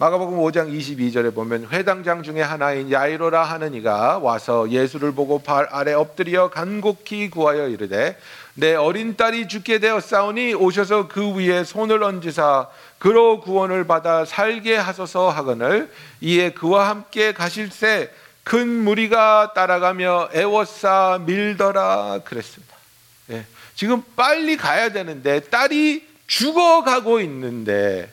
마가복음 0.00 0.38
5장 0.38 0.74
22절에 0.74 1.34
보면 1.34 1.68
회당장 1.70 2.22
중에 2.22 2.40
하나인 2.40 2.90
야이로라 2.90 3.44
하는 3.44 3.74
이가 3.74 4.16
와서 4.16 4.70
예수를 4.70 5.12
보고 5.12 5.40
발 5.40 5.68
아래 5.70 5.92
엎드려 5.92 6.48
간곡히 6.48 7.28
구하여 7.28 7.68
이르되 7.68 8.18
내 8.54 8.74
어린 8.74 9.16
딸이 9.18 9.48
죽게 9.48 9.78
되었사오니 9.78 10.54
오셔서 10.54 11.06
그 11.06 11.34
위에 11.34 11.64
손을 11.64 12.02
얹으사 12.02 12.68
그로 12.98 13.42
구원을 13.42 13.86
받아 13.86 14.24
살게 14.24 14.74
하소서 14.74 15.28
하거늘 15.28 15.92
이에 16.22 16.52
그와 16.52 16.88
함께 16.88 17.34
가실새 17.34 18.10
큰 18.42 18.68
무리가 18.68 19.52
따라가며 19.52 20.30
애워싸 20.32 21.20
밀더라 21.26 22.20
그랬습니다. 22.24 22.74
네. 23.26 23.44
지금 23.74 24.02
빨리 24.16 24.56
가야 24.56 24.92
되는데 24.92 25.40
딸이 25.40 26.08
죽어가고 26.26 27.20
있는데 27.20 28.10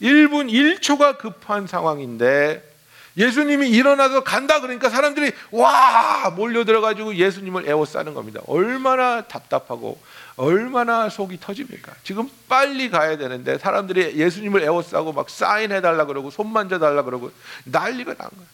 1분 0.00 0.50
1초가 0.50 1.18
급한 1.18 1.66
상황인데 1.66 2.68
예수님이 3.16 3.68
일어나서 3.70 4.22
간다 4.22 4.60
그러니까 4.60 4.88
사람들이 4.88 5.32
와 5.50 6.30
몰려들어 6.30 6.80
가지고 6.80 7.16
예수님을 7.16 7.68
애워싸는 7.68 8.14
겁니다. 8.14 8.40
얼마나 8.46 9.22
답답하고 9.22 10.00
얼마나 10.36 11.08
속이 11.08 11.40
터집니까? 11.40 11.92
지금 12.04 12.30
빨리 12.48 12.90
가야 12.90 13.18
되는데 13.18 13.58
사람들이 13.58 14.16
예수님을 14.16 14.62
애워싸고 14.62 15.12
막 15.12 15.28
사인해 15.28 15.80
달라 15.80 16.04
그러고 16.04 16.30
손 16.30 16.52
만져 16.52 16.78
달라 16.78 17.02
그러고 17.02 17.32
난리가 17.64 18.14
난 18.14 18.30
거예요. 18.30 18.46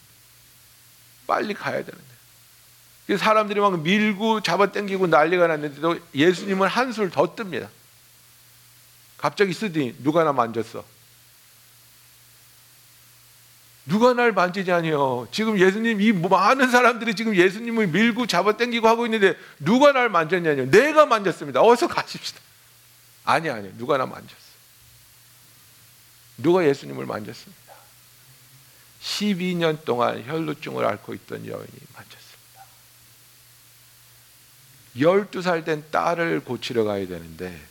빨리 1.27 1.53
가야 1.53 1.83
되는데. 1.83 2.15
사람들이 3.19 3.59
막 3.59 3.79
밀고 3.81 4.41
잡아당기고 4.41 5.05
난리가 5.07 5.45
났는데도 5.45 5.99
예수님은 6.15 6.67
한술 6.67 7.11
더 7.11 7.35
뜹니다. 7.35 7.67
갑자기 9.17 9.53
쓰더니 9.53 9.95
누가 9.99 10.23
나 10.23 10.33
만졌어? 10.33 10.83
누가 13.85 14.13
날 14.13 14.31
만지냐니요. 14.31 15.27
지금 15.31 15.59
예수님 15.59 16.01
이 16.01 16.11
많은 16.11 16.71
사람들이 16.71 17.15
지금 17.15 17.35
예수님을 17.35 17.87
밀고 17.87 18.25
잡아당기고 18.25 18.87
하고 18.87 19.05
있는데 19.05 19.35
누가 19.59 19.91
날 19.91 20.09
만졌냐니요. 20.09 20.71
내가 20.71 21.05
만졌습니다. 21.05 21.61
어서 21.61 21.87
가십시다. 21.87 22.39
아니 23.25 23.49
아니 23.49 23.71
누가 23.77 23.97
나 23.97 24.05
만졌어. 24.05 24.35
누가 26.37 26.65
예수님을 26.65 27.05
만졌습니다. 27.05 27.73
12년 29.01 29.85
동안 29.85 30.23
혈루증을 30.25 30.83
앓고 30.83 31.13
있던 31.13 31.45
여인이 31.45 31.77
만졌습니다. 31.93 32.25
12살 34.97 35.63
된 35.63 35.85
딸을 35.91 36.39
고치러 36.39 36.85
가야 36.85 37.05
되는데 37.05 37.61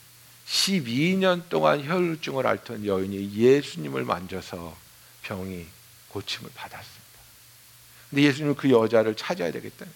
12년 0.46 1.48
동안 1.48 1.84
혈루증을 1.84 2.46
앓던 2.46 2.86
여인이 2.86 3.34
예수님을 3.34 4.04
만져서 4.04 4.76
병이 5.22 5.73
고침을 6.14 6.50
받았습니다. 6.54 7.20
근데 8.08 8.22
예수님은 8.22 8.54
그 8.54 8.70
여자를 8.70 9.16
찾아야 9.16 9.50
되겠다. 9.50 9.86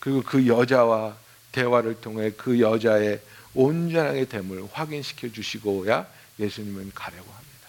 그리고 0.00 0.22
그 0.22 0.46
여자와 0.46 1.16
대화를 1.52 2.00
통해 2.00 2.32
그 2.36 2.60
여자의 2.60 3.20
온전하게 3.54 4.24
됨을 4.26 4.68
확인시켜 4.72 5.28
주시고야 5.30 6.06
예수님은 6.38 6.92
가려고 6.94 7.30
합니다. 7.30 7.68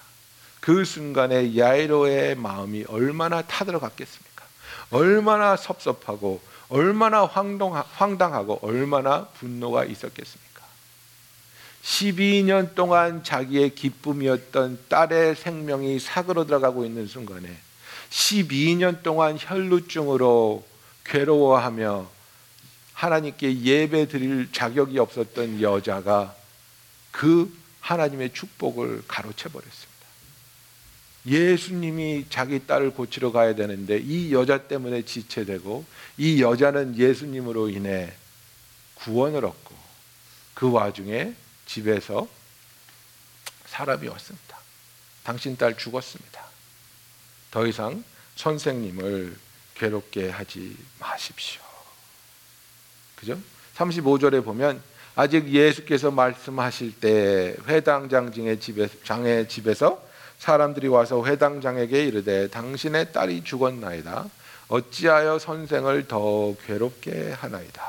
그 0.60 0.84
순간에 0.84 1.58
야이로의 1.58 2.36
마음이 2.36 2.86
얼마나 2.88 3.42
타들어갔겠습니까? 3.44 4.46
얼마나 4.92 5.56
섭섭하고 5.56 6.42
얼마나 6.70 7.26
황당하고 7.26 8.60
얼마나 8.62 9.28
분노가 9.40 9.86
있었겠습니까? 9.86 10.49
12년 11.84 12.76
동안 12.76 13.24
자기의 13.24 13.74
기쁨이었던 13.76 14.80
딸의 14.90 15.36
생명이 15.36 16.00
사그러 16.00 16.46
들어가고 16.46 16.86
있는 16.86 17.08
순간에 17.08 17.50
12년 18.10 19.04
동안 19.04 19.38
혈루증으로 19.40 20.66
괴로워하며 21.06 22.10
하나님께 22.94 23.62
예배 23.62 24.08
드릴 24.08 24.52
자격이 24.52 25.00
없었던 25.00 25.62
여자가 25.62 26.36
그 27.12 27.52
하나님의 27.80 28.34
축복을 28.34 29.04
가로채 29.08 29.50
버렸습니다. 29.50 29.90
예수님이 31.26 32.26
자기 32.30 32.66
딸을 32.66 32.92
고치러 32.92 33.32
가야 33.32 33.56
되는데 33.56 33.98
이 33.98 34.34
여자 34.34 34.68
때문에 34.68 35.04
지체되고 35.04 35.86
이 36.18 36.42
여자는 36.42 36.98
예수님으로 36.98 37.70
인해 37.70 38.12
구원을 38.96 39.46
얻고 39.46 39.76
그 40.54 40.72
와중에 40.72 41.34
집에서 41.70 42.28
사람이 43.68 44.08
왔습니다. 44.08 44.58
당신 45.24 45.56
딸 45.56 45.78
죽었습니다. 45.78 46.44
더 47.52 47.68
이상 47.68 48.04
선생님을 48.36 49.38
괴롭게 49.76 50.30
하지 50.30 50.76
마십시오. 50.98 51.62
그죠? 53.16 53.38
35절에 53.76 54.44
보면 54.44 54.82
아직 55.16 55.48
예수께서 55.50 56.10
말씀하실 56.10 57.00
때 57.00 57.56
집에 58.60 58.90
장의 59.04 59.48
집에서 59.48 60.04
사람들이 60.40 60.88
와서 60.88 61.24
회당장에게 61.24 62.04
이르되 62.06 62.50
당신의 62.50 63.14
딸이 63.14 63.44
죽었나이다. 63.44 64.28
어찌하여 64.70 65.38
선생을 65.38 66.08
더 66.08 66.56
괴롭게 66.66 67.34
하나이다. 67.34 67.84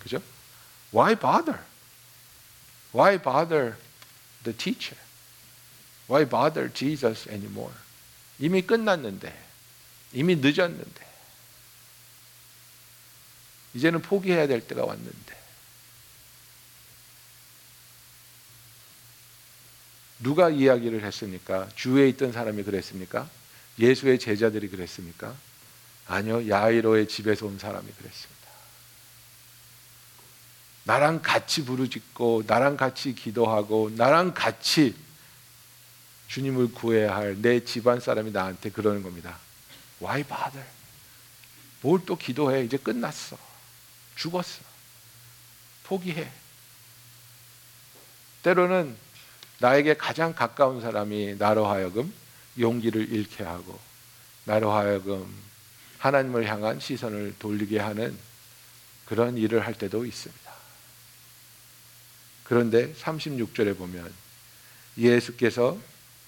그죠? 0.00 0.20
Why 0.92 1.16
bother? 1.16 1.73
Why 2.94 3.18
bother 3.18 3.76
the 4.44 4.56
teacher? 4.56 4.96
Why 6.06 6.24
bother 6.24 6.72
Jesus 6.72 7.28
anymore? 7.28 7.74
이미 8.38 8.62
끝났는데, 8.62 9.36
이미 10.12 10.36
늦었는데, 10.36 11.06
이제는 13.74 14.00
포기해야 14.00 14.46
될 14.46 14.60
때가 14.60 14.84
왔는데, 14.84 15.44
누가 20.20 20.48
이야기를 20.48 21.04
했습니까? 21.04 21.68
주위에 21.74 22.08
있던 22.10 22.30
사람이 22.32 22.62
그랬습니까? 22.62 23.28
예수의 23.78 24.20
제자들이 24.20 24.68
그랬습니까? 24.68 25.36
아니요, 26.06 26.48
야이로의 26.48 27.08
집에서 27.08 27.46
온 27.46 27.58
사람이 27.58 27.90
그랬습니다. 27.92 28.33
나랑 30.84 31.22
같이 31.22 31.64
부르짖고 31.64 32.44
나랑 32.46 32.76
같이 32.76 33.14
기도하고 33.14 33.90
나랑 33.96 34.34
같이 34.34 34.94
주님을 36.28 36.72
구해야 36.72 37.14
할 37.16 37.36
내 37.40 37.64
집안 37.64 38.00
사람이 38.00 38.30
나한테 38.32 38.70
그러는 38.70 39.02
겁니다. 39.02 39.38
Why 40.02 40.22
bother? 40.24 40.66
뭘 41.80 42.00
또 42.04 42.16
기도해? 42.16 42.64
이제 42.64 42.76
끝났어. 42.76 43.36
죽었어. 44.16 44.62
포기해. 45.84 46.30
때로는 48.42 48.96
나에게 49.58 49.94
가장 49.94 50.34
가까운 50.34 50.80
사람이 50.80 51.36
나로 51.38 51.66
하여금 51.66 52.12
용기를 52.58 53.12
잃게 53.12 53.42
하고 53.44 53.78
나로 54.44 54.72
하여금 54.72 55.26
하나님을 55.98 56.46
향한 56.46 56.78
시선을 56.80 57.36
돌리게 57.38 57.78
하는 57.78 58.16
그런 59.06 59.36
일을 59.38 59.64
할 59.66 59.74
때도 59.74 60.04
있습니다. 60.04 60.43
그런데 62.44 62.92
36절에 62.94 63.76
보면 63.76 64.12
예수께서 64.96 65.78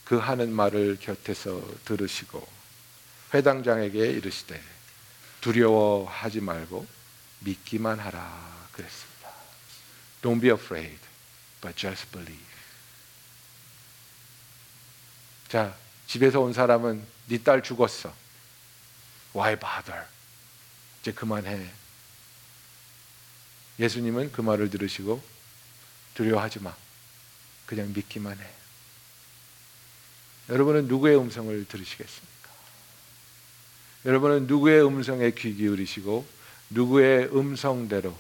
그 0.04 0.16
하는 0.16 0.52
말을 0.52 0.98
곁에서 1.00 1.62
들으시고 1.84 2.46
회당장에게 3.34 3.98
이르시되 4.12 4.60
두려워하지 5.40 6.40
말고 6.40 6.86
믿기만 7.40 7.98
하라 7.98 8.68
그랬습니다. 8.72 9.30
Don't 10.22 10.40
be 10.40 10.50
afraid, 10.50 10.98
but 11.60 11.76
just 11.76 12.10
believe. 12.10 12.46
자, 15.48 15.76
집에서 16.06 16.40
온 16.40 16.52
사람은 16.52 17.04
네 17.28 17.38
딸 17.38 17.62
죽었어. 17.62 18.14
Why 19.34 19.56
bother? 19.56 20.06
이제 21.00 21.12
그만해. 21.12 21.70
예수님은 23.78 24.32
그 24.32 24.40
말을 24.40 24.70
들으시고 24.70 25.22
두려워하지 26.16 26.60
마. 26.60 26.74
그냥 27.66 27.92
믿기만 27.92 28.38
해. 28.38 28.46
여러분은 30.48 30.88
누구의 30.88 31.18
음성을 31.18 31.64
들으시겠습니까? 31.66 32.50
여러분은 34.04 34.46
누구의 34.46 34.86
음성에 34.86 35.32
귀 35.32 35.54
기울이시고 35.54 36.26
누구의 36.70 37.36
음성대로 37.36 38.16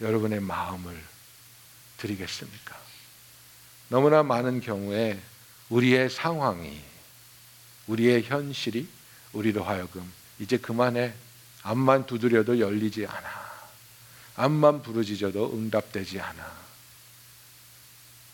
여러분의 0.00 0.40
마음을 0.40 1.02
드리겠습니까? 1.96 2.78
너무나 3.88 4.22
많은 4.22 4.60
경우에 4.60 5.20
우리의 5.70 6.10
상황이 6.10 6.80
우리의 7.86 8.22
현실이 8.22 8.86
우리로 9.32 9.64
하여금 9.64 10.10
이제 10.38 10.58
그만해 10.58 11.14
앞만 11.62 12.06
두드려도 12.06 12.60
열리지 12.60 13.06
않아. 13.06 13.47
암만 14.38 14.82
부르짖어도 14.82 15.52
응답되지 15.52 16.20
않아. 16.20 16.56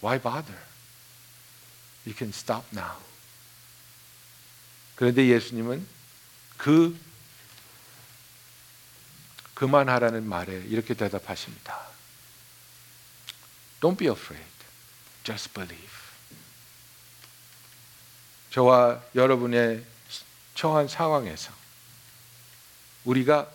Why 0.03 0.21
bother? 0.21 0.61
You 2.05 2.15
can 2.15 2.29
stop 2.29 2.67
now. 2.75 2.99
그런데 4.97 5.27
예수님은 5.27 5.87
그 6.59 6.99
그만하라는 9.55 10.29
말에 10.29 10.53
이렇게 10.67 10.93
대답하십니다. 10.93 11.81
Don't 13.81 13.97
be 13.97 14.07
afraid. 14.09 14.47
Just 15.25 15.55
believe. 15.55 15.89
저와 18.51 19.03
여러분의 19.15 19.83
처한 20.55 20.87
상황에서 20.87 21.51
우리가 23.05 23.51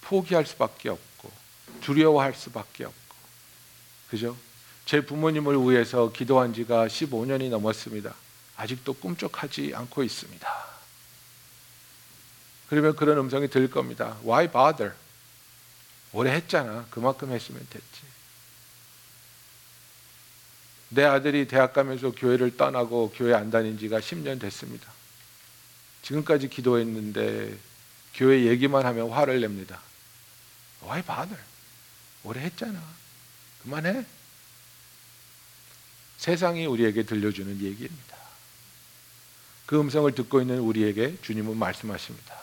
포기할 0.00 0.46
수밖에 0.46 0.88
없고 0.88 1.11
두려워할 1.80 2.34
수밖에 2.34 2.84
없고. 2.84 3.16
그죠? 4.10 4.36
제 4.84 5.00
부모님을 5.00 5.56
위해서 5.62 6.12
기도한 6.12 6.52
지가 6.52 6.86
15년이 6.86 7.48
넘었습니다. 7.50 8.14
아직도 8.56 8.94
꿈쩍하지 8.94 9.72
않고 9.74 10.02
있습니다. 10.02 10.48
그러면 12.68 12.96
그런 12.96 13.18
음성이 13.18 13.48
들 13.48 13.70
겁니다. 13.70 14.16
Why 14.24 14.48
bother? 14.48 14.94
오래 16.12 16.32
했잖아. 16.32 16.86
그만큼 16.90 17.32
했으면 17.32 17.66
됐지. 17.70 18.02
내 20.90 21.04
아들이 21.04 21.48
대학 21.48 21.72
가면서 21.72 22.12
교회를 22.12 22.56
떠나고 22.56 23.12
교회 23.16 23.34
안 23.34 23.50
다닌 23.50 23.78
지가 23.78 24.00
10년 24.00 24.38
됐습니다. 24.40 24.92
지금까지 26.02 26.48
기도했는데 26.48 27.56
교회 28.14 28.44
얘기만 28.44 28.84
하면 28.84 29.10
화를 29.10 29.40
냅니다. 29.40 29.80
Why 30.82 31.02
bother? 31.02 31.51
오래 32.24 32.40
했잖아. 32.40 32.82
그만해. 33.62 34.04
세상이 36.18 36.66
우리에게 36.66 37.04
들려주는 37.04 37.60
얘기입니다. 37.60 38.16
그 39.66 39.80
음성을 39.80 40.12
듣고 40.14 40.40
있는 40.40 40.60
우리에게 40.60 41.16
주님은 41.22 41.56
말씀하십니다. 41.56 42.40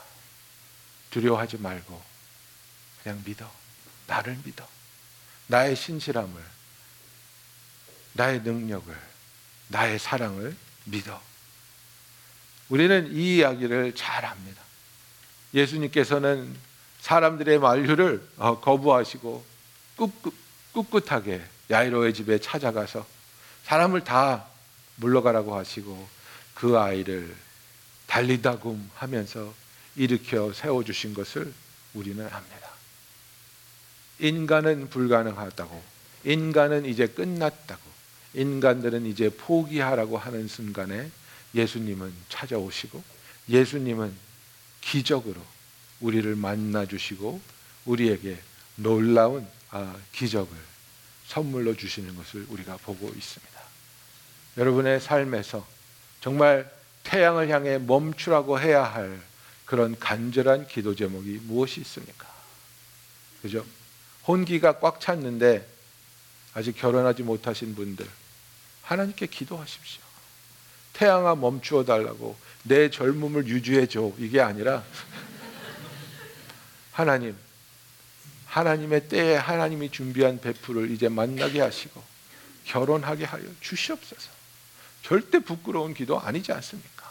두려워하지 1.11 1.57
말고 1.57 2.01
그냥 3.03 3.21
믿어. 3.25 3.49
나를 4.07 4.37
믿어. 4.43 4.67
나의 5.47 5.75
신실함을, 5.75 6.43
나의 8.13 8.41
능력을, 8.41 8.95
나의 9.69 9.99
사랑을 9.99 10.55
믿어. 10.85 11.21
우리는 12.69 13.11
이 13.11 13.37
이야기를 13.37 13.95
잘 13.95 14.25
압니다. 14.25 14.61
예수님께서는 15.53 16.55
사람들의 17.01 17.59
만류를 17.59 18.27
어, 18.37 18.59
거부하시고 18.59 19.43
꿋꿋, 19.99 20.33
꿋꿋하게 20.71 21.41
야이로의 21.69 22.13
집에 22.13 22.39
찾아가서 22.39 23.05
사람을 23.65 24.05
다 24.05 24.47
물러가라고 24.95 25.55
하시고 25.55 26.07
그 26.53 26.79
아이를 26.79 27.35
달리다굼 28.07 28.89
하면서 28.95 29.53
일으켜 29.97 30.53
세워 30.53 30.83
주신 30.85 31.13
것을 31.13 31.53
우리는 31.93 32.25
압니다. 32.25 32.69
인간은 34.19 34.89
불가능하다고 34.89 35.83
인간은 36.23 36.85
이제 36.85 37.07
끝났다고 37.07 37.81
인간들은 38.33 39.05
이제 39.05 39.29
포기하라고 39.29 40.17
하는 40.17 40.47
순간에 40.47 41.11
예수님은 41.55 42.13
찾아오시고 42.29 43.03
예수님은 43.49 44.13
기적으로 44.81 45.41
우리를 45.99 46.35
만나 46.35 46.85
주시고 46.85 47.41
우리에게 47.85 48.39
놀라운 48.75 49.45
아, 49.45 49.58
기적을 50.11 50.55
선물로 51.27 51.75
주시는 51.75 52.15
것을 52.15 52.45
우리가 52.49 52.77
보고 52.77 53.07
있습니다. 53.07 53.59
여러분의 54.57 54.99
삶에서 54.99 55.65
정말 56.21 56.69
태양을 57.03 57.49
향해 57.49 57.77
멈추라고 57.77 58.59
해야 58.59 58.83
할 58.83 59.21
그런 59.65 59.97
간절한 59.99 60.67
기도 60.67 60.95
제목이 60.95 61.39
무엇이 61.43 61.81
있습니까? 61.81 62.27
그죠? 63.41 63.65
혼기가 64.27 64.79
꽉 64.79 64.99
찼는데 64.99 65.67
아직 66.53 66.75
결혼하지 66.75 67.23
못하신 67.23 67.75
분들 67.75 68.07
하나님께 68.81 69.27
기도하십시오. 69.27 70.01
태양아 70.93 71.35
멈추어 71.35 71.85
달라고 71.85 72.35
내 72.63 72.89
젊음을 72.89 73.47
유지해 73.47 73.85
줘 73.85 74.11
이게 74.17 74.41
아니라 74.41 74.83
하나님 76.91 77.35
하나님의 78.49 79.07
때에 79.09 79.35
하나님이 79.35 79.91
준비한 79.91 80.41
배풀을 80.41 80.91
이제 80.91 81.07
만나게 81.07 81.61
하시고 81.61 82.03
결혼하게 82.65 83.25
하여 83.25 83.43
주시옵소서. 83.61 84.29
절대 85.03 85.39
부끄러운 85.39 85.93
기도 85.93 86.19
아니지 86.19 86.51
않습니까? 86.51 87.09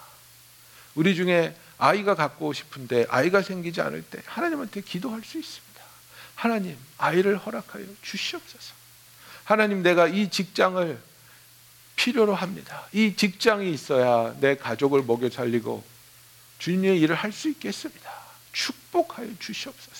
우리 0.94 1.14
중에 1.14 1.56
아이가 1.78 2.14
갖고 2.14 2.52
싶은데 2.52 3.06
아이가 3.08 3.42
생기지 3.42 3.80
않을 3.80 4.02
때 4.02 4.20
하나님한테 4.26 4.80
기도할 4.80 5.22
수 5.22 5.38
있습니다. 5.38 5.68
하나님, 6.34 6.76
아이를 6.98 7.36
허락하여 7.38 7.84
주시옵소서. 8.02 8.74
하나님, 9.44 9.82
내가 9.82 10.06
이 10.06 10.30
직장을 10.30 11.00
필요로 11.96 12.34
합니다. 12.34 12.86
이 12.92 13.14
직장이 13.16 13.72
있어야 13.72 14.34
내 14.40 14.56
가족을 14.56 15.02
먹여 15.02 15.30
살리고 15.30 15.84
주님의 16.58 17.00
일을 17.00 17.16
할 17.16 17.32
수 17.32 17.48
있겠습니다. 17.48 18.12
축복하여 18.52 19.28
주시옵소서. 19.38 19.97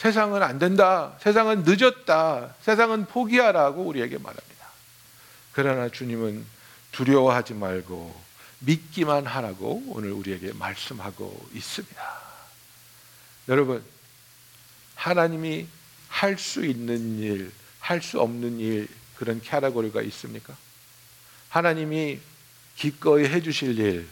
세상은 0.00 0.42
안 0.42 0.58
된다. 0.58 1.14
세상은 1.20 1.62
늦었다. 1.62 2.54
세상은 2.62 3.04
포기하라고 3.04 3.82
우리에게 3.82 4.16
말합니다. 4.16 4.66
그러나 5.52 5.90
주님은 5.90 6.46
두려워하지 6.90 7.52
말고 7.52 8.18
믿기만 8.60 9.26
하라고 9.26 9.82
오늘 9.88 10.12
우리에게 10.12 10.54
말씀하고 10.54 11.46
있습니다. 11.52 12.20
여러분, 13.48 13.84
하나님이 14.94 15.66
할 16.08 16.38
수 16.38 16.64
있는 16.64 17.18
일, 17.18 17.52
할 17.80 18.00
수 18.00 18.22
없는 18.22 18.58
일 18.58 18.88
그런 19.16 19.42
캐러고리가 19.42 20.00
있습니까? 20.00 20.56
하나님이 21.50 22.20
기꺼이 22.76 23.26
해주실 23.26 23.78
일, 23.78 24.08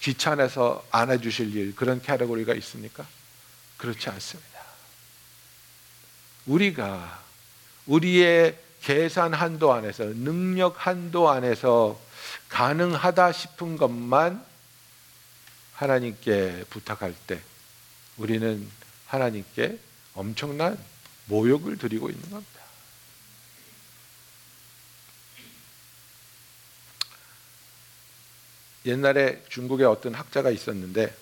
귀찮아서 0.00 0.86
안 0.90 1.10
해주실 1.10 1.56
일 1.56 1.74
그런 1.74 2.02
캐러고리가 2.02 2.52
있습니까? 2.56 3.06
그렇지 3.78 4.10
않습니다. 4.10 4.49
우리가 6.50 7.22
우리의 7.86 8.58
계산 8.82 9.32
한도 9.34 9.72
안에서 9.72 10.04
능력 10.04 10.84
한도 10.84 11.30
안에서 11.30 12.00
가능하다 12.48 13.32
싶은 13.32 13.76
것만 13.76 14.44
하나님께 15.74 16.64
부탁할 16.68 17.14
때 17.26 17.40
우리는 18.16 18.68
하나님께 19.06 19.78
엄청난 20.14 20.76
모욕을 21.26 21.78
드리고 21.78 22.10
있는 22.10 22.30
겁니다. 22.30 22.60
옛날에 28.86 29.44
중국에 29.48 29.84
어떤 29.84 30.14
학자가 30.14 30.50
있었는데 30.50 31.14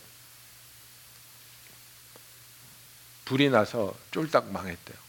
불이 3.26 3.50
나서 3.50 3.94
쫄딱 4.10 4.50
망했대요. 4.52 5.07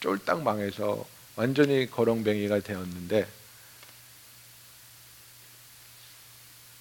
쫄딱 0.00 0.42
망해서 0.42 1.06
완전히 1.36 1.90
거렁뱅이가 1.90 2.60
되었는데 2.60 3.28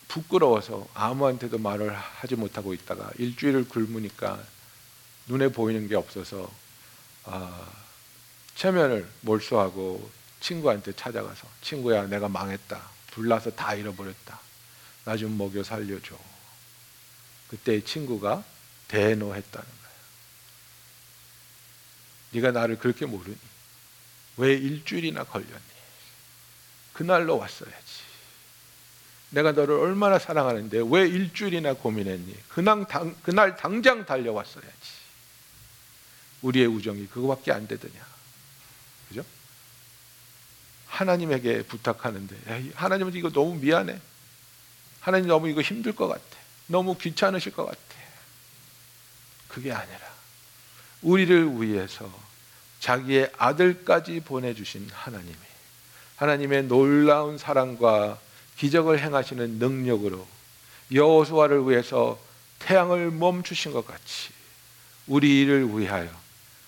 부끄러워서 0.08 0.88
아무한테도 0.96 1.60
말을 1.60 1.96
하지 1.96 2.36
못하고 2.36 2.74
있다가 2.74 3.12
일주일을 3.18 3.70
굶으니까 3.70 4.44
눈에 5.28 5.50
보이는 5.50 5.88
게 5.88 5.96
없어서 5.96 6.52
아, 7.26 7.72
체면을 8.56 9.08
몰수하고 9.22 10.10
친구한테 10.40 10.94
찾아가서 10.94 11.48
친구야 11.62 12.08
내가 12.08 12.28
망했다. 12.28 12.82
불나서 13.12 13.52
다 13.52 13.76
잃어버렸다. 13.76 14.40
나 15.06 15.16
좀 15.18 15.38
먹여 15.38 15.64
살려줘. 15.64 16.18
그때 17.50 17.84
친구가 17.84 18.44
대노했다는 18.88 19.79
네가 22.32 22.52
나를 22.52 22.78
그렇게 22.78 23.06
모르니 23.06 23.38
왜 24.38 24.54
일주일이나 24.54 25.24
걸렸니 25.24 25.64
그날로 26.94 27.38
왔어야지 27.38 28.00
내가 29.32 29.52
너를 29.52 29.76
얼마나 29.76 30.18
사랑하는데 30.18 30.82
왜 30.90 31.08
일주일이나 31.08 31.74
고민했니 31.74 32.36
그날, 32.50 32.88
당, 32.88 33.16
그날 33.24 33.56
당장 33.56 34.06
달려왔어야지 34.06 35.00
우리의 36.42 36.68
우정이 36.68 37.08
그거밖에 37.08 37.52
안 37.52 37.68
되더냐. 37.68 38.06
그죠? 39.10 39.26
하나님에게 40.88 41.64
부탁하는데 41.64 42.72
하나님은 42.76 43.14
이거 43.16 43.30
너무 43.30 43.56
미안해. 43.56 44.00
하나님 45.00 45.28
너무 45.28 45.50
이거 45.50 45.62
힘들 45.62 45.94
것 45.96 46.08
같아. 46.08 46.24
너무 46.68 46.98
귀찮으실 46.98 47.54
것 47.54 47.66
같아. 47.66 47.80
그게 49.48 49.72
아니라 49.72 50.09
우리를 51.02 51.62
위해서 51.62 52.10
자기의 52.80 53.32
아들까지 53.38 54.22
보내주신 54.22 54.88
하나님이 54.92 55.36
하나님의 56.16 56.64
놀라운 56.64 57.38
사랑과 57.38 58.20
기적을 58.58 59.00
행하시는 59.00 59.60
능력으로 59.60 60.28
여호수아를 60.94 61.68
위해서 61.70 62.20
태양을 62.60 63.12
멈추신 63.12 63.72
것 63.72 63.86
같이 63.86 64.30
우리를 65.08 65.78
위하여 65.78 66.10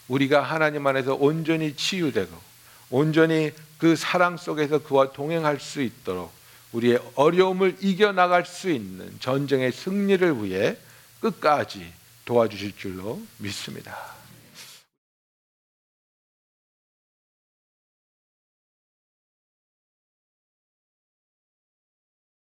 우리가 0.07 0.41
하나님 0.41 0.87
안에서 0.87 1.15
온전히 1.15 1.75
치유되고 1.75 2.51
온전히 2.89 3.51
그 3.77 3.95
사랑 3.95 4.37
속에서 4.37 4.79
그와 4.79 5.11
동행할 5.11 5.59
수 5.59 5.81
있도록 5.81 6.31
우리의 6.71 6.99
어려움을 7.15 7.77
이겨나갈 7.81 8.45
수 8.45 8.69
있는 8.69 9.17
전쟁의 9.19 9.71
승리를 9.71 10.43
위해 10.43 10.77
끝까지 11.19 11.91
도와주실 12.25 12.77
줄로 12.77 13.21
믿습니다. 13.37 14.20